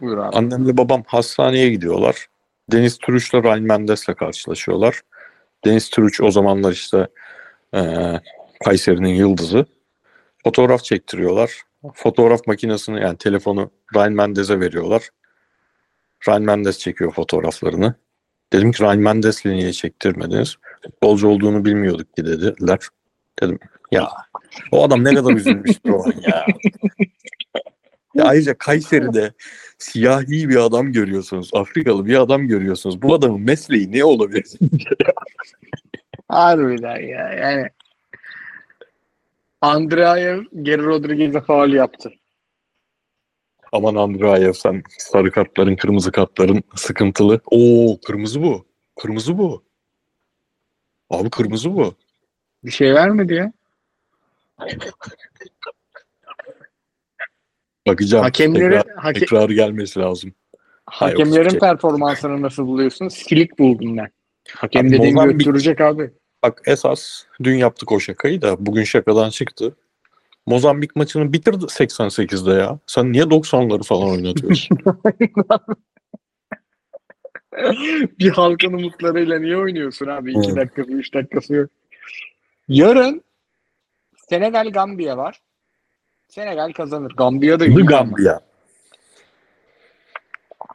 Buyur 0.00 0.18
abi. 0.18 0.36
Annemle 0.36 0.76
babam 0.76 1.02
hastaneye 1.06 1.70
gidiyorlar. 1.70 2.26
Deniz 2.72 2.98
Türüç'le 2.98 3.34
Ryan 3.34 3.62
Mendes'le 3.62 4.14
karşılaşıyorlar. 4.18 5.00
Deniz 5.64 5.90
Türüç 5.90 6.20
o 6.20 6.30
zamanlar 6.30 6.72
işte 6.72 7.08
eee 7.74 8.20
Kayseri'nin 8.64 9.14
yıldızı. 9.14 9.66
Fotoğraf 10.44 10.84
çektiriyorlar. 10.84 11.62
Fotoğraf 11.94 12.46
makinesini 12.46 13.00
yani 13.00 13.18
telefonu 13.18 13.70
Ryan 13.94 14.12
Mendes'e 14.12 14.60
veriyorlar. 14.60 15.08
Ryan 16.28 16.42
Mendes 16.42 16.78
çekiyor 16.78 17.12
fotoğraflarını. 17.12 17.94
Dedim 18.52 18.72
ki 18.72 18.82
Ryan 18.82 18.98
Mendes'le 18.98 19.44
niye 19.44 19.72
çektirmediniz? 19.72 20.56
Futbolcu 20.82 21.28
olduğunu 21.28 21.64
bilmiyorduk 21.64 22.16
ki 22.16 22.24
dediler. 22.24 22.78
Dedim 23.42 23.58
ya 23.92 24.08
o 24.72 24.84
adam 24.84 25.04
ne 25.04 25.14
kadar 25.14 25.32
üzülmüştür 25.32 25.90
o 25.90 26.04
an 26.04 26.14
ya. 26.22 26.46
ya 28.14 28.24
ayrıca 28.24 28.58
Kayseri'de 28.58 29.32
siyahi 29.84 30.48
bir 30.48 30.56
adam 30.56 30.92
görüyorsunuz. 30.92 31.50
Afrikalı 31.52 32.06
bir 32.06 32.20
adam 32.20 32.48
görüyorsunuz. 32.48 33.02
Bu 33.02 33.14
adamın 33.14 33.40
mesleği 33.40 33.92
ne 33.92 34.04
olabilir? 34.04 34.44
Harbiden 36.28 37.00
ya. 37.00 37.32
Yani 37.32 37.68
Andreayev 39.60 40.42
Geri 40.62 40.82
Rodriguez'e 40.82 41.40
faul 41.40 41.72
yaptı. 41.72 42.12
Aman 43.72 43.94
Andrayev 43.94 44.52
sen 44.52 44.82
sarı 44.98 45.30
kartların, 45.30 45.76
kırmızı 45.76 46.12
kartların 46.12 46.62
sıkıntılı. 46.76 47.40
Oo 47.50 48.00
kırmızı 48.06 48.42
bu. 48.42 48.66
Kırmızı 49.00 49.38
bu. 49.38 49.64
Abi 51.10 51.30
kırmızı 51.30 51.74
bu. 51.74 51.94
Bir 52.64 52.70
şey 52.70 52.94
vermedi 52.94 53.34
ya. 53.34 53.52
Bakacağım. 57.86 58.24
Hakemleri, 58.24 58.70
Tekrar, 58.80 58.96
hake- 59.04 59.18
tekrar 59.18 59.50
gelmesi 59.50 60.00
lazım. 60.00 60.32
Hakemlerin 60.86 61.58
performansını 61.58 62.42
nasıl 62.42 62.66
buluyorsun? 62.66 63.08
Silik 63.08 63.58
buldum 63.58 63.96
ben. 63.96 64.08
Hakem 64.50 64.86
Abi 64.86 64.92
dediğin 64.92 65.14
Mozambik- 65.16 65.38
götürecek 65.38 65.80
abi. 65.80 66.10
Bak 66.42 66.62
esas 66.66 67.22
dün 67.42 67.56
yaptık 67.56 67.92
o 67.92 68.00
şakayı 68.00 68.42
da 68.42 68.66
bugün 68.66 68.84
şakadan 68.84 69.30
çıktı. 69.30 69.76
Mozambik 70.46 70.96
maçını 70.96 71.32
bitirdi 71.32 71.64
88'de 71.64 72.50
ya. 72.54 72.78
Sen 72.86 73.12
niye 73.12 73.22
90'ları 73.24 73.82
falan 73.82 74.10
oynatıyorsun? 74.10 74.78
bir 78.18 78.30
halkın 78.30 78.72
umutlarıyla 78.72 79.38
niye 79.38 79.56
oynuyorsun 79.56 80.06
abi? 80.06 80.30
İki 80.38 80.50
Hı. 80.52 80.56
dakikası, 80.56 80.92
üç 80.92 81.14
dakikası 81.14 81.54
yok. 81.54 81.70
Yarın 82.68 83.24
Senegal 84.28 84.70
Gambiya 84.70 85.16
var. 85.16 85.40
Senegal 86.28 86.72
kazanır. 86.72 87.12
Gambiya 87.16 87.60
da 87.60 87.66
iyi. 87.66 87.76
Gambia. 87.76 88.40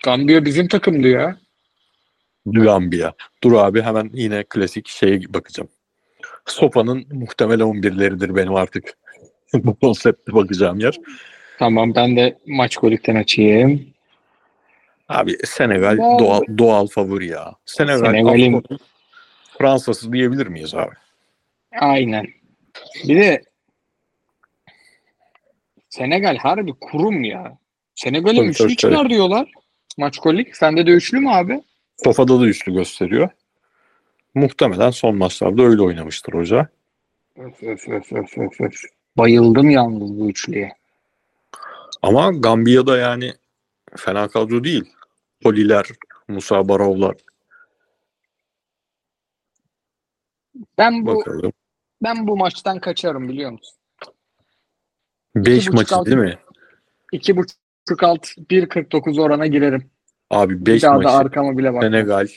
Gambiya 0.03 0.45
bizim 0.45 0.67
takımdı 0.67 1.07
ya. 1.07 1.37
The 2.53 2.59
Gambia. 2.59 3.13
Dur 3.43 3.53
abi 3.53 3.81
hemen 3.81 4.09
yine 4.13 4.43
klasik 4.43 4.87
şeye 4.87 5.21
bakacağım. 5.33 5.69
Sopa'nın 6.45 7.05
muhtemel 7.11 7.59
11'leridir 7.59 8.35
benim 8.35 8.55
artık. 8.55 8.93
Bu 9.53 9.75
konsepte 9.79 10.33
bakacağım 10.33 10.79
yer. 10.79 10.97
Tamam 11.59 11.95
ben 11.95 12.15
de 12.17 12.37
maç 12.47 12.77
golükten 12.77 13.15
açayım. 13.15 13.85
Abi 15.09 15.37
Senegal 15.45 15.97
Vallahi- 15.97 16.19
doğal, 16.19 16.41
doğal 16.57 16.87
favori 16.87 17.27
ya. 17.27 17.53
Senegal 17.65 17.99
Senegal'in- 18.05 18.79
Fransa'sı 19.57 20.13
diyebilir 20.13 20.47
miyiz 20.47 20.75
abi? 20.75 20.95
Aynen. 21.79 22.27
Bir 23.07 23.15
de 23.21 23.41
Senegal 25.89 26.37
harbi 26.37 26.73
kurum 26.81 27.23
ya. 27.23 27.57
Senegal'e 27.95 28.39
üçlü 28.39 28.63
tabii, 28.63 28.75
tabii. 28.75 28.93
çıkar 28.93 29.09
diyorlar. 29.09 29.51
Maç 29.97 30.17
kolik. 30.17 30.55
Sende 30.55 30.87
de 30.87 30.91
üçlü 30.91 31.19
mü 31.19 31.29
abi? 31.29 31.63
Sofada 32.03 32.39
da 32.39 32.45
üçlü 32.45 32.73
gösteriyor. 32.73 33.29
Muhtemelen 34.35 34.89
son 34.89 35.17
maçlarda 35.17 35.63
öyle 35.63 35.81
oynamıştır 35.81 36.33
hoca. 36.33 36.67
Öf, 37.35 37.63
öf, 37.63 37.89
öf, 37.89 38.13
öf, 38.13 38.37
öf, 38.37 38.61
öf. 38.61 38.81
Bayıldım 39.17 39.69
yalnız 39.69 40.19
bu 40.19 40.29
üçlüye. 40.29 40.75
Ama 42.01 42.31
Gambiya'da 42.31 42.97
yani 42.97 43.33
fena 43.97 44.27
kadro 44.27 44.63
değil. 44.63 44.83
Poliler, 45.41 45.85
Musa 46.27 46.69
Barovlar 46.69 47.15
Ben 50.77 51.05
bu 51.05 51.15
bakalım. 51.15 51.53
ben 52.03 52.27
bu 52.27 52.37
maçtan 52.37 52.79
kaçarım 52.79 53.29
biliyor 53.29 53.51
musun? 53.51 53.78
5 55.35 55.57
buçuk, 55.57 55.73
maçı 55.73 55.95
altı. 55.95 56.11
değil 56.11 56.17
mi? 56.17 56.37
2.5 57.13 58.05
alt 58.05 58.25
1.49 58.27 59.21
orana 59.21 59.47
girerim. 59.47 59.91
Abi 60.29 60.59
Bir 60.59 60.65
5 60.65 60.83
daha 60.83 60.93
maçı 60.93 61.07
da 61.07 61.13
arkama 61.13 61.57
bile 61.57 61.73
bak. 61.73 61.83
Senegal. 61.83 62.27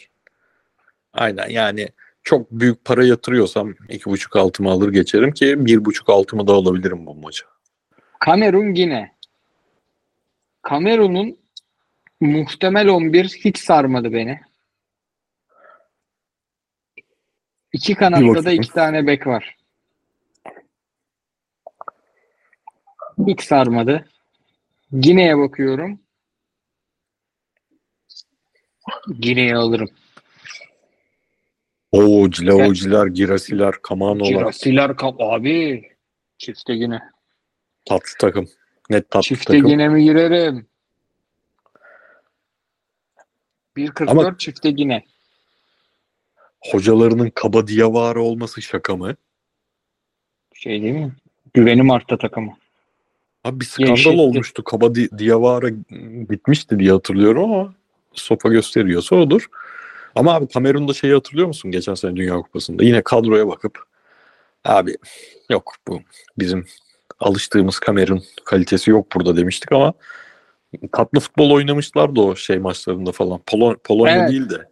Aynen 1.13 1.49
yani 1.49 1.89
çok 2.23 2.51
büyük 2.51 2.85
para 2.85 3.05
yatırıyorsam 3.05 3.71
2.5 3.71 4.39
altımı 4.39 4.71
alır 4.71 4.93
geçerim 4.93 5.33
ki 5.33 5.47
1.5 5.47 6.13
altımı 6.13 6.47
da 6.47 6.53
alabilirim 6.53 7.07
bu 7.07 7.15
maça. 7.15 7.47
Kamerun 8.21 8.75
yine. 8.75 9.17
Kamerun'un 10.63 11.39
muhtemel 12.21 12.89
11 12.89 13.25
hiç 13.25 13.59
sarmadı 13.59 14.13
beni. 14.13 14.41
İki 17.73 17.95
kanatta 17.95 18.45
da 18.45 18.53
iki 18.53 18.69
tane 18.69 19.07
bek 19.07 19.27
var. 19.27 19.57
Hiç 23.27 23.41
sarmadı. 23.43 24.09
Gine'ye 25.01 25.39
bakıyorum. 25.39 26.01
Gine'yi 29.21 29.57
alırım. 29.57 29.89
Oo 31.93 32.31
Cilaociler, 32.31 33.07
Girasiler, 33.07 33.75
Kamanolar 33.83 34.29
Kirasiler 34.29 34.97
kap 34.97 35.21
abi. 35.21 35.89
Çifte 36.39 36.77
Gine. 36.77 37.01
tatlı 37.85 38.13
takım. 38.19 38.49
Net 38.91 39.11
tatlı 39.11 39.23
Çifte 39.29 39.53
takım. 39.53 39.69
Gine 39.69 39.89
mi 39.89 40.05
girerim? 40.05 40.67
1.44 43.77 44.11
Ama- 44.11 44.39
çifte 44.39 44.71
Gine. 44.71 45.05
Hocalarının 46.61 47.31
kaba 47.35 47.67
diyavarı 47.67 48.23
olması 48.23 48.63
şaka 48.63 48.97
mı? 48.97 49.17
Şey 50.55 50.83
değil 50.83 50.95
mi? 50.95 51.13
Güvenim 51.55 51.91
arttı 51.91 52.19
takımı. 52.19 52.57
Abi 53.45 53.61
bir 53.61 53.65
skandal 53.65 53.89
Gevşetti. 53.95 54.17
olmuştu. 54.21 54.65
Kaba 54.65 54.95
di- 54.95 55.19
Diawara 55.19 55.67
bitmişti 56.31 56.79
diye 56.79 56.93
hatırlıyorum 56.93 57.53
ama 57.53 57.75
sopa 58.13 58.49
gösteriyorsa 58.49 59.17
odur. 59.17 59.47
Ama 60.15 60.35
abi 60.35 60.49
Kamerun'da 60.49 60.93
şeyi 60.93 61.15
hatırlıyor 61.15 61.47
musun 61.47 61.71
geçen 61.71 61.95
sene 61.95 62.17
Dünya 62.17 62.35
Kupası'nda? 62.37 62.85
Yine 62.85 63.03
kadroya 63.03 63.49
bakıp 63.49 63.79
abi 64.65 64.97
yok 65.51 65.73
bu 65.89 66.01
bizim 66.39 66.67
alıştığımız 67.21 67.79
Kamerun 67.79 68.23
kalitesi 68.45 68.91
yok 68.91 69.07
burada 69.15 69.37
demiştik 69.37 69.73
ama 69.73 69.93
tatlı 70.93 71.21
futbol 71.21 71.51
oynamışlardı 71.51 72.21
o 72.21 72.37
şey 72.37 72.59
maçlarında 72.59 73.13
falan. 73.13 73.39
Polo- 73.47 73.79
Polonya 73.85 74.17
Evet. 74.17 74.31
değil 74.31 74.51
de. 74.51 74.69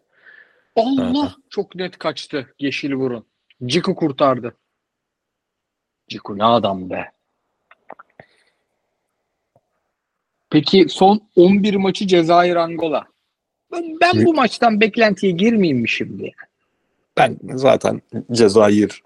Allah 0.76 1.20
Aha. 1.22 1.34
çok 1.50 1.74
net 1.74 1.98
kaçtı 1.98 2.54
yeşil 2.58 2.92
burun. 2.92 3.26
Ciku 3.66 3.94
kurtardı. 3.94 4.54
Ciku 6.08 6.38
ne 6.38 6.44
adam 6.44 6.90
be. 6.90 7.12
Peki 10.50 10.86
son 10.88 11.20
11 11.36 11.74
maçı 11.74 12.06
Cezayir 12.06 12.56
Angola. 12.56 13.04
Ben, 13.72 13.84
ben 14.00 14.24
bu 14.24 14.34
maçtan 14.34 14.80
beklentiye 14.80 15.32
girmeyeyim 15.32 15.78
mi 15.78 15.88
şimdi? 15.88 16.32
Ben 17.16 17.38
zaten 17.54 18.02
Cezayir 18.32 19.02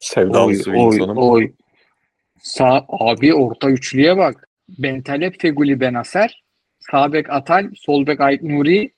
sevdalısı 0.00 0.72
bir 0.72 0.78
oy, 0.78 0.96
insanım. 0.96 1.18
oy. 1.18 1.52
Sağ, 2.42 2.86
abi 2.88 3.34
orta 3.34 3.70
üçlüye 3.70 4.16
bak. 4.16 4.48
Bentaleb 4.68 5.34
Feguli 5.40 5.80
Benaser. 5.80 6.42
Sağ 6.90 7.12
bek 7.12 7.30
Atal, 7.30 7.70
sol 7.74 8.06
bek 8.06 8.20
Ait 8.20 8.42
Nuri, 8.42 8.92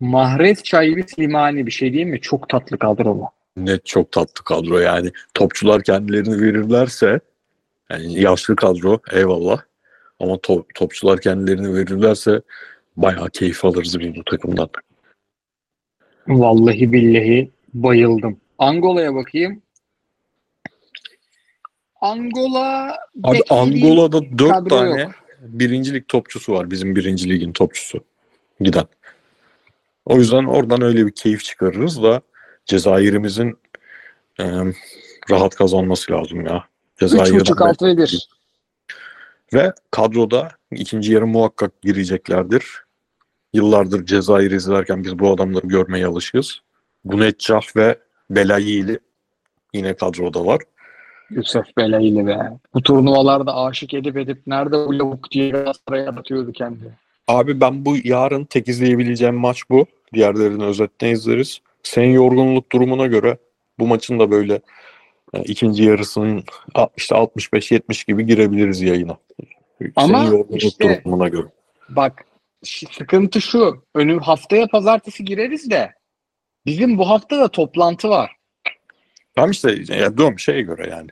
Mahrez 0.00 0.62
Çayvi 0.62 1.04
Slimani 1.08 1.66
bir 1.66 1.70
şey 1.70 1.92
değil 1.92 2.06
mi? 2.06 2.20
Çok 2.20 2.48
tatlı 2.48 2.78
kadro 2.78 3.18
bu. 3.18 3.28
Net 3.56 3.86
çok 3.86 4.12
tatlı 4.12 4.44
kadro 4.44 4.78
yani. 4.78 5.10
Topçular 5.34 5.82
kendilerini 5.82 6.42
verirlerse 6.42 7.20
yani 7.90 8.20
yaşlı 8.20 8.56
kadro 8.56 9.00
eyvallah. 9.12 9.69
Ama 10.20 10.34
to- 10.34 10.64
topçular 10.74 11.20
kendilerini 11.20 11.74
verirlerse 11.74 12.42
bayağı 12.96 13.30
keyif 13.30 13.64
alırız 13.64 14.00
biz 14.00 14.16
bu 14.16 14.24
takımdan. 14.24 14.68
Vallahi 16.28 16.92
billahi 16.92 17.50
bayıldım. 17.74 18.40
Angola'ya 18.58 19.14
bakayım. 19.14 19.62
Angola 22.00 22.96
Abi 23.22 23.42
Angola'da 23.50 24.38
dört 24.38 24.70
tane 24.70 25.00
yok. 25.00 25.12
birincilik 25.40 26.08
topçusu 26.08 26.52
var. 26.52 26.70
Bizim 26.70 26.96
birinci 26.96 27.28
ligin 27.28 27.52
topçusu 27.52 28.04
giden. 28.60 28.84
O 30.06 30.16
yüzden 30.16 30.44
oradan 30.44 30.82
öyle 30.82 31.06
bir 31.06 31.12
keyif 31.12 31.44
çıkarırız 31.44 32.02
da 32.02 32.22
Cezayir'imizin 32.66 33.58
e, 34.40 34.44
rahat 35.30 35.54
kazanması 35.54 36.12
lazım 36.12 36.46
ya. 36.46 36.64
Cezayir'den 37.00 37.38
3.5 37.38 37.68
alt 37.68 37.82
ve 37.82 37.96
1. 37.96 38.28
Ve 39.54 39.72
kadroda 39.90 40.48
ikinci 40.72 41.12
yarı 41.12 41.26
muhakkak 41.26 41.82
gireceklerdir. 41.82 42.64
Yıllardır 43.52 44.06
Cezayir 44.06 44.50
izlerken 44.50 45.04
biz 45.04 45.18
bu 45.18 45.32
adamları 45.32 45.66
görmeye 45.66 46.06
alışığız. 46.06 46.60
Gunetcah 47.04 47.76
ve 47.76 47.98
Belayili 48.30 48.98
yine 49.74 49.94
kadroda 49.94 50.46
var. 50.46 50.60
Yusuf 51.30 51.76
Belayli 51.76 52.26
be. 52.26 52.38
Bu 52.74 52.82
turnuvalarda 52.82 53.56
aşık 53.56 53.94
edip 53.94 54.16
edip 54.16 54.46
nerede 54.46 54.76
bu 54.76 54.98
lavuk 54.98 55.30
diye 55.30 55.50
Galatasaray'a 55.50 56.10
atıyordu 56.10 56.52
kendini. 56.52 56.90
Abi 57.28 57.60
ben 57.60 57.84
bu 57.84 57.96
yarın 58.04 58.44
tek 58.44 58.68
izleyebileceğim 58.68 59.34
maç 59.34 59.62
bu. 59.70 59.86
Diğerlerini 60.14 60.64
özetten 60.64 61.08
izleriz. 61.08 61.60
Senin 61.82 62.12
yorgunluk 62.12 62.72
durumuna 62.72 63.06
göre 63.06 63.38
bu 63.78 63.86
maçın 63.86 64.18
da 64.18 64.30
böyle 64.30 64.60
e, 65.34 65.42
ikinci 65.42 65.82
yarısının 65.82 66.44
işte 66.96 67.14
65-70 67.14 68.06
gibi 68.06 68.26
girebiliriz 68.26 68.80
yayına. 68.80 69.16
Ama 69.96 70.26
Senin 70.26 70.56
işte- 70.56 71.02
durumuna 71.04 71.28
göre. 71.28 71.46
Bak 71.88 72.24
sıkıntı 72.62 73.40
şu. 73.40 73.84
Önüm 73.94 74.18
haftaya 74.18 74.66
pazartesi 74.66 75.24
gireriz 75.24 75.70
de 75.70 75.94
bizim 76.66 76.98
bu 76.98 77.08
hafta 77.08 77.38
da 77.40 77.48
toplantı 77.48 78.08
var. 78.08 78.36
Tamam 79.34 79.50
işte 79.50 79.70
ya 79.88 80.18
diyorum 80.18 80.38
şeye 80.38 80.62
göre 80.62 80.90
yani. 80.90 81.08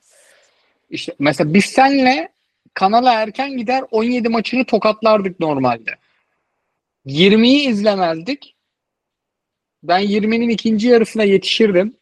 İşte 0.91 1.15
mesela 1.19 1.55
biz 1.55 1.65
senle 1.65 2.29
kanala 2.75 3.13
erken 3.13 3.57
gider 3.57 3.85
17 3.91 4.29
maçını 4.29 4.65
tokatlardık 4.65 5.41
normalde. 5.41 5.91
20'yi 7.07 7.69
izlemezdik. 7.69 8.55
Ben 9.83 10.01
20'nin 10.01 10.49
ikinci 10.49 10.89
yarısına 10.89 11.25
yetişirdim. 11.25 11.95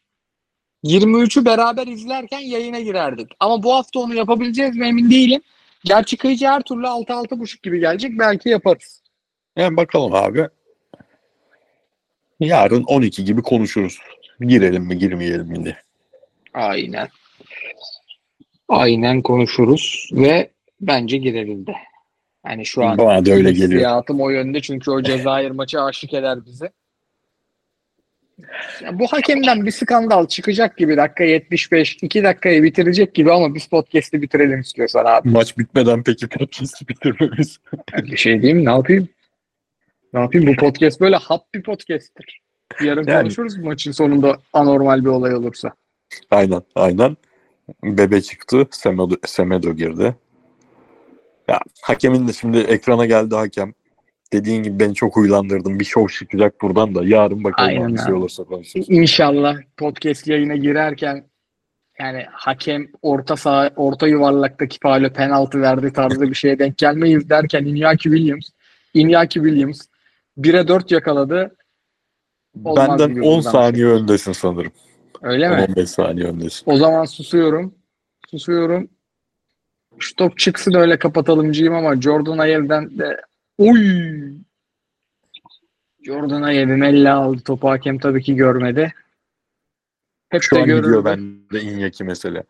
23'ü 0.83 1.45
beraber 1.45 1.87
izlerken 1.87 2.39
yayına 2.39 2.79
girerdik. 2.79 3.31
Ama 3.39 3.63
bu 3.63 3.73
hafta 3.73 3.99
onu 3.99 4.15
yapabileceğiz 4.15 4.75
mi 4.75 4.87
emin 4.87 5.09
değilim. 5.11 5.41
Gerçi 5.83 6.17
kıyıcı 6.17 6.47
her 6.47 6.61
türlü 6.61 6.85
6-6.5 6.85 7.63
gibi 7.63 7.79
gelecek. 7.79 8.19
Belki 8.19 8.49
yaparız. 8.49 9.03
Yani 9.55 9.77
bakalım 9.77 10.13
abi. 10.13 10.47
Yarın 12.39 12.83
12 12.83 13.25
gibi 13.25 13.41
konuşuruz. 13.41 13.97
Girelim 14.41 14.83
mi 14.83 14.97
girmeyelim 14.97 15.47
mi 15.47 15.63
diye. 15.63 15.77
Aynen. 16.53 17.07
Aynen 18.69 19.21
konuşuruz 19.21 20.09
ve 20.13 20.49
bence 20.81 21.17
gireriz 21.17 21.67
de. 21.67 21.75
Yani 22.47 22.65
şu 22.65 22.85
an 22.85 22.97
Bana 22.97 23.25
da 23.25 23.31
öyle 23.31 23.51
geliyor. 23.51 23.71
hissiyatım 23.71 24.21
o 24.21 24.29
yönde 24.29 24.61
çünkü 24.61 24.91
o 24.91 25.01
Cezayir 25.01 25.51
maçı 25.51 25.81
aşık 25.81 26.13
eder 26.13 26.45
bizi. 26.45 26.69
Ya 28.81 28.99
bu 28.99 29.07
hakemden 29.07 29.65
bir 29.65 29.71
skandal 29.71 30.27
çıkacak 30.27 30.77
gibi 30.77 30.97
dakika 30.97 31.23
75, 31.23 31.97
2 32.01 32.23
dakikayı 32.23 32.63
bitirecek 32.63 33.13
gibi 33.13 33.31
ama 33.31 33.55
biz 33.55 33.67
podcast'i 33.67 34.21
bitirelim 34.21 34.59
istiyorsan 34.59 35.05
abi. 35.05 35.29
Maç 35.29 35.57
bitmeden 35.57 36.03
peki 36.03 36.27
podcast'i 36.27 36.87
bitirmemiz. 36.87 37.59
Bir 37.97 38.17
şey 38.17 38.41
diyeyim? 38.41 38.65
Ne 38.65 38.69
yapayım? 38.69 39.09
Ne 40.13 40.19
yapayım? 40.19 40.47
Bu 40.47 40.55
podcast 40.55 41.01
böyle 41.01 41.15
hap 41.15 41.53
bir 41.53 41.63
podcast'tir. 41.63 42.41
Yarın 42.83 43.07
Yani. 43.07 43.21
konuşuruz 43.21 43.57
maçın 43.57 43.91
sonunda 43.91 44.37
anormal 44.53 45.01
bir 45.01 45.09
olay 45.09 45.35
olursa. 45.35 45.71
Aynen 46.31 46.61
aynen. 46.75 47.17
Bebe 47.83 48.21
çıktı. 48.21 48.67
Semedo, 48.71 49.15
Semedo 49.25 49.73
girdi. 49.73 50.15
Ya 51.47 51.59
hakemin 51.81 52.27
de 52.27 52.33
şimdi 52.33 52.57
ekrana 52.57 53.05
geldi 53.05 53.35
hakem. 53.35 53.73
Dediğin 54.33 54.63
gibi 54.63 54.79
beni 54.79 54.95
çok 54.95 55.15
huylandırdın. 55.15 55.79
Bir 55.79 55.85
şov 55.85 56.07
çıkacak 56.07 56.61
buradan 56.61 56.95
da. 56.95 57.05
Yarın 57.05 57.43
bakalım 57.43 57.69
Aynen 57.69 57.81
hangisi 57.81 58.13
olursa 58.13 58.43
konuşuruz. 58.43 58.85
İnşallah 58.89 59.57
podcast 59.77 60.27
yayına 60.27 60.55
girerken 60.55 61.25
yani 61.99 62.25
hakem 62.31 62.87
orta 63.01 63.37
saha 63.37 63.71
orta 63.75 64.07
yuvarlaktaki 64.07 64.77
faale 64.81 65.13
penaltı 65.13 65.61
verdi 65.61 65.93
tarzı 65.93 66.21
bir 66.21 66.35
şeye 66.35 66.59
denk 66.59 66.77
gelmeyiz 66.77 67.29
derken 67.29 67.63
Iñaki 67.63 68.03
Williams 68.03 68.49
Iñaki 68.95 69.33
Williams 69.33 69.81
1'e 70.37 70.67
4 70.67 70.91
yakaladı. 70.91 71.55
Olmaz 72.63 72.89
Benden 72.89 73.09
gibi 73.09 73.21
10 73.21 73.37
buradan. 73.37 73.51
saniye 73.51 73.85
öndesin 73.85 74.31
sanırım. 74.31 74.71
Öyle 75.21 75.49
mi? 75.49 75.65
15 75.69 75.89
saniye 75.89 76.27
öndesin. 76.27 76.63
O 76.71 76.77
zaman 76.77 77.05
susuyorum. 77.05 77.75
Susuyorum. 78.31 78.89
Şu 79.99 80.15
top 80.15 80.37
çıksın 80.37 80.73
öyle 80.73 80.99
kapatalımcıyım 80.99 81.73
ama 81.73 82.01
Jordan 82.01 82.37
Ayev'den 82.37 82.99
de 82.99 83.21
Oy! 83.57 84.33
Jordan 86.03 86.41
Ayev'im 86.41 86.83
elle 86.83 87.11
aldı 87.11 87.41
topu 87.43 87.69
hakem 87.69 87.99
tabii 87.99 88.23
ki 88.23 88.35
görmedi. 88.35 88.93
Hep 90.29 90.43
Şu 90.43 90.55
de 90.55 90.59
an 90.59 90.65
gidiyor 90.65 90.83
görürdü. 90.83 91.05
bende 91.05 91.61
Iñaki 91.63 92.03
mesela. 92.03 92.43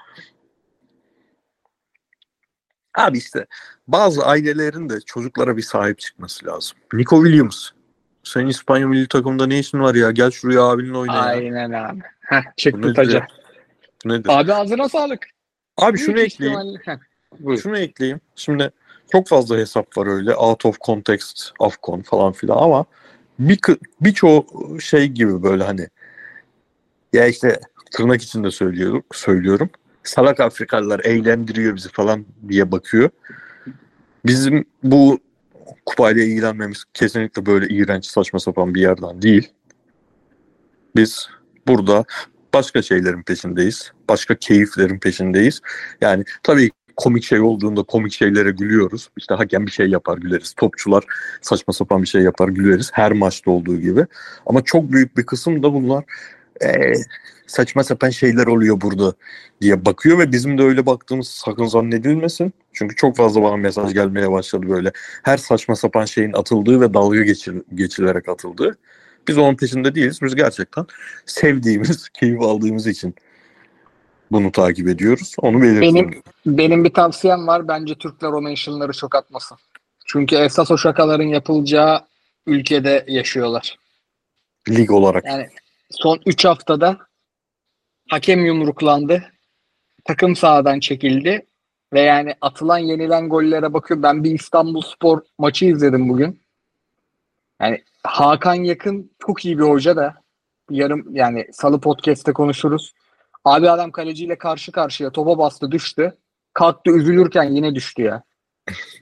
Abi 2.98 3.17
işte 3.17 3.46
bazı 3.88 4.26
ailelerin 4.26 4.89
de 4.89 5.02
çocuklara 5.02 5.58
bir 5.58 5.62
sahip 5.62 6.00
çıkması 6.00 6.46
lazım. 6.46 6.78
Nico 6.93 7.24
Williams. 7.24 7.70
Senin 8.24 8.48
İspanya 8.48 8.88
milli 8.88 9.08
takımında 9.08 9.48
ne 9.48 9.60
işin 9.60 9.80
var 9.80 9.96
ya? 9.96 10.12
Gel 10.12 10.32
şuraya 10.32 10.62
abinle 10.62 10.98
oyna 10.98 11.15
ya. 11.15 11.22
Aynen 11.22 11.72
abi. 11.72 12.02
Heh, 12.20 12.41
çıktı 12.58 12.93
taca. 12.93 13.17
ya? 13.17 13.28
Nedir? 14.06 14.30
Abi 14.39 14.54
ağzına 14.54 14.89
sağlık. 14.89 15.28
Abi 15.78 15.98
şunu 15.98 16.15
Büyük 16.15 16.34
ekleyeyim. 16.34 16.80
Şunu 17.62 17.78
ekleyeyim. 17.78 18.22
Şimdi 18.36 18.72
çok 19.12 19.28
fazla 19.28 19.58
hesap 19.58 19.98
var 19.98 20.08
öyle. 20.08 20.36
Out 20.36 20.65
of 20.65 20.80
context, 20.80 21.52
Afcon 21.60 22.02
falan 22.02 22.34
filan 22.34 22.58
ama 22.58 22.86
bir 23.39 23.60
birçoğu 24.02 24.46
şey 24.82 25.08
gibi 25.08 25.43
böyle 25.43 25.63
hani 25.63 25.88
ya 27.13 27.28
işte 27.28 27.60
tırnak 27.91 28.22
içinde 28.22 28.52
söylüyorum, 28.52 29.04
söylüyorum. 29.13 29.70
Salak 30.04 30.39
Afrikalılar 30.39 31.00
eğlendiriyor 31.00 31.76
bizi 31.76 31.89
falan 31.89 32.26
diye 32.50 32.72
bakıyor. 32.72 33.10
Bizim 34.26 34.65
bu 34.84 35.20
kupayla 35.86 36.24
ilgilenmemiz 36.24 36.84
kesinlikle 36.93 37.46
böyle 37.46 37.67
iğrenç 37.76 38.06
saçma 38.06 38.39
sapan 38.39 38.76
bir 38.76 38.82
yerden 38.82 39.22
değil. 39.22 39.52
Biz 40.96 41.30
burada 41.67 42.06
başka 42.54 42.82
şeylerin 42.82 43.24
peşindeyiz. 43.24 43.91
Başka 44.10 44.36
keyiflerin 44.36 45.00
peşindeyiz. 45.00 45.62
Yani 46.02 46.24
tabii 46.43 46.72
komik 46.97 47.23
şey 47.23 47.39
olduğunda 47.39 47.83
komik 47.83 48.13
şeylere 48.13 48.51
gülüyoruz. 48.51 49.10
İşte 49.17 49.33
hakem 49.36 49.65
bir 49.65 49.71
şey 49.71 49.88
yapar 49.89 50.17
güleriz. 50.17 50.53
Topçular 50.53 51.03
saçma 51.41 51.73
sapan 51.73 52.01
bir 52.01 52.07
şey 52.07 52.21
yapar 52.21 52.49
güleriz. 52.49 52.89
Her 52.93 53.12
maçta 53.12 53.51
olduğu 53.51 53.77
gibi. 53.79 54.05
Ama 54.45 54.62
çok 54.63 54.91
büyük 54.91 55.17
bir 55.17 55.25
kısım 55.25 55.63
da 55.63 55.73
bunlar 55.73 56.03
eee, 56.62 56.93
saçma 57.47 57.83
sapan 57.83 58.10
şeyler 58.10 58.47
oluyor 58.47 58.81
burada 58.81 59.13
diye 59.62 59.86
bakıyor 59.86 60.19
ve 60.19 60.31
bizim 60.31 60.57
de 60.57 60.63
öyle 60.63 60.86
baktığımız 60.86 61.27
sakın 61.27 61.65
zannedilmesin. 61.65 62.53
Çünkü 62.73 62.95
çok 62.95 63.17
fazla 63.17 63.43
bana 63.43 63.57
mesaj 63.57 63.93
gelmeye 63.93 64.31
başladı 64.31 64.69
böyle. 64.69 64.91
Her 65.23 65.38
saçma 65.38 65.75
sapan 65.75 66.05
şeyin 66.05 66.33
atıldığı 66.33 66.81
ve 66.81 66.93
dalga 66.93 67.23
geçir, 67.23 67.55
geçilerek 67.75 68.29
atıldığı. 68.29 68.77
Biz 69.27 69.38
onun 69.38 69.55
peşinde 69.55 69.95
değiliz. 69.95 70.19
Biz 70.21 70.36
gerçekten 70.36 70.86
sevdiğimiz, 71.25 72.10
keyif 72.13 72.41
aldığımız 72.41 72.88
için 72.88 73.15
bunu 74.31 74.51
takip 74.51 74.87
ediyoruz. 74.87 75.35
Onu 75.41 75.61
belirtelim. 75.61 75.95
Benim 75.95 76.21
benim 76.45 76.83
bir 76.83 76.93
tavsiyem 76.93 77.47
var. 77.47 77.67
Bence 77.67 77.95
Türkler 77.95 78.27
o 78.27 78.41
mentionları 78.41 78.91
çok 78.91 79.15
atmasın. 79.15 79.57
Çünkü 80.05 80.35
esas 80.35 80.71
o 80.71 80.77
şakaların 80.77 81.27
yapılacağı 81.27 82.01
ülkede 82.45 83.05
yaşıyorlar. 83.07 83.77
Lig 84.69 84.91
olarak. 84.91 85.25
Yani 85.25 85.47
son 85.89 86.19
3 86.25 86.45
haftada 86.45 86.97
hakem 88.09 88.45
yumruklandı. 88.45 89.23
Takım 90.05 90.35
sahadan 90.35 90.79
çekildi. 90.79 91.45
Ve 91.93 92.01
yani 92.01 92.35
atılan 92.41 92.77
yenilen 92.77 93.29
gollere 93.29 93.73
bakıyor. 93.73 94.03
Ben 94.03 94.23
bir 94.23 94.31
İstanbul 94.31 94.81
Spor 94.81 95.21
maçı 95.37 95.65
izledim 95.65 96.09
bugün. 96.09 96.41
Yani 97.61 97.83
Hakan 98.03 98.53
Yakın 98.53 99.11
çok 99.19 99.45
iyi 99.45 99.57
bir 99.57 99.63
hoca 99.63 99.95
da 99.95 100.13
yarım 100.69 101.15
yani 101.15 101.47
salı 101.53 101.81
podcast'te 101.81 102.33
konuşuruz. 102.33 102.93
Abi 103.47 103.69
adam 103.69 103.91
kaleciyle 103.91 104.38
karşı 104.38 104.71
karşıya 104.71 105.10
topa 105.10 105.38
bastı 105.38 105.71
düştü. 105.71 106.17
Kalktı 106.53 106.91
üzülürken 106.91 107.43
yine 107.43 107.75
düştü 107.75 108.01
ya. 108.01 108.23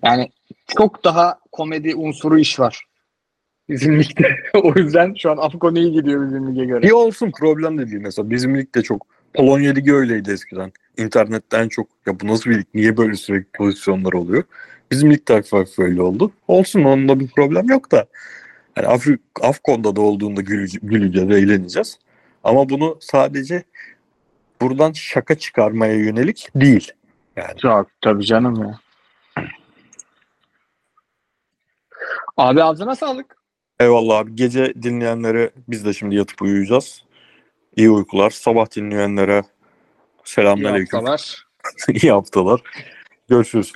Yani 0.04 0.32
çok 0.78 1.04
daha 1.04 1.40
komedi 1.52 1.96
unsuru 1.96 2.40
iş 2.40 2.60
var. 2.60 2.86
Bizim 3.70 4.00
ligde. 4.00 4.38
o 4.64 4.74
yüzden 4.76 5.14
şu 5.18 5.32
an 5.32 5.38
Afkon 5.38 5.76
iyi 5.76 5.92
gidiyor 5.92 6.28
bizim 6.28 6.56
lige 6.56 6.66
göre. 6.66 6.88
İyi 6.88 6.94
olsun 6.94 7.32
problem 7.40 7.78
de 7.78 7.88
değil 7.88 8.02
mesela. 8.02 8.30
Bizim 8.30 8.58
lig 8.58 8.76
de 8.76 8.82
çok. 8.82 9.08
Polonya 9.34 9.74
Ligi 9.74 9.94
öyleydi 9.94 10.32
eskiden. 10.32 10.72
İnternetten 10.98 11.68
çok 11.68 11.88
ya 12.06 12.20
bu 12.20 12.28
nasıl 12.28 12.50
bir 12.50 12.58
lig? 12.58 12.66
Niye 12.74 12.98
böyle 12.98 13.16
sürekli 13.16 13.52
pozisyonlar 13.52 14.14
oluyor? 14.14 14.44
Bizim 14.92 15.12
lig 15.12 15.30
hafif 15.30 15.54
hafif 15.54 15.80
öyle 15.80 16.02
oldu. 16.02 16.32
Olsun 16.48 16.84
onunla 16.84 17.20
bir 17.20 17.28
problem 17.28 17.70
yok 17.70 17.92
da. 17.92 18.06
Yani 18.78 19.02
Afkon'da 19.42 19.96
da 19.96 20.02
olduğunda 20.02 20.42
gülece- 20.42 20.80
güleceğiz, 20.84 21.32
eğleneceğiz. 21.32 22.00
Ama 22.44 22.70
bunu 22.70 22.98
sadece 23.02 23.64
buradan 24.70 24.92
şaka 24.92 25.36
çıkarmaya 25.38 25.94
yönelik 25.94 26.50
değil. 26.56 26.92
Yani 27.36 27.58
Çok 27.58 27.88
tabii 28.02 28.26
canım 28.26 28.64
ya. 28.64 28.80
Abi 32.38 32.64
ağzına 32.64 32.96
sağlık. 32.96 33.36
eyvallah 33.80 34.18
abi. 34.18 34.36
Gece 34.36 34.74
dinleyenlere 34.84 35.52
biz 35.68 35.86
de 35.86 35.94
şimdi 35.94 36.16
yatıp 36.16 36.42
uyuyacağız. 36.42 37.04
İyi 37.76 37.90
uykular. 37.90 38.30
Sabah 38.30 38.76
dinleyenlere 38.76 39.42
İyi 39.42 40.24
selamünaleyküm. 40.24 41.00
haftalar. 41.00 41.46
İyi 42.02 42.12
haftalar. 42.12 42.62
Görüşürüz. 43.30 43.74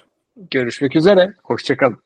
Görüşmek 0.51 0.95
üzere. 0.95 1.33
Hoşçakalın. 1.43 1.99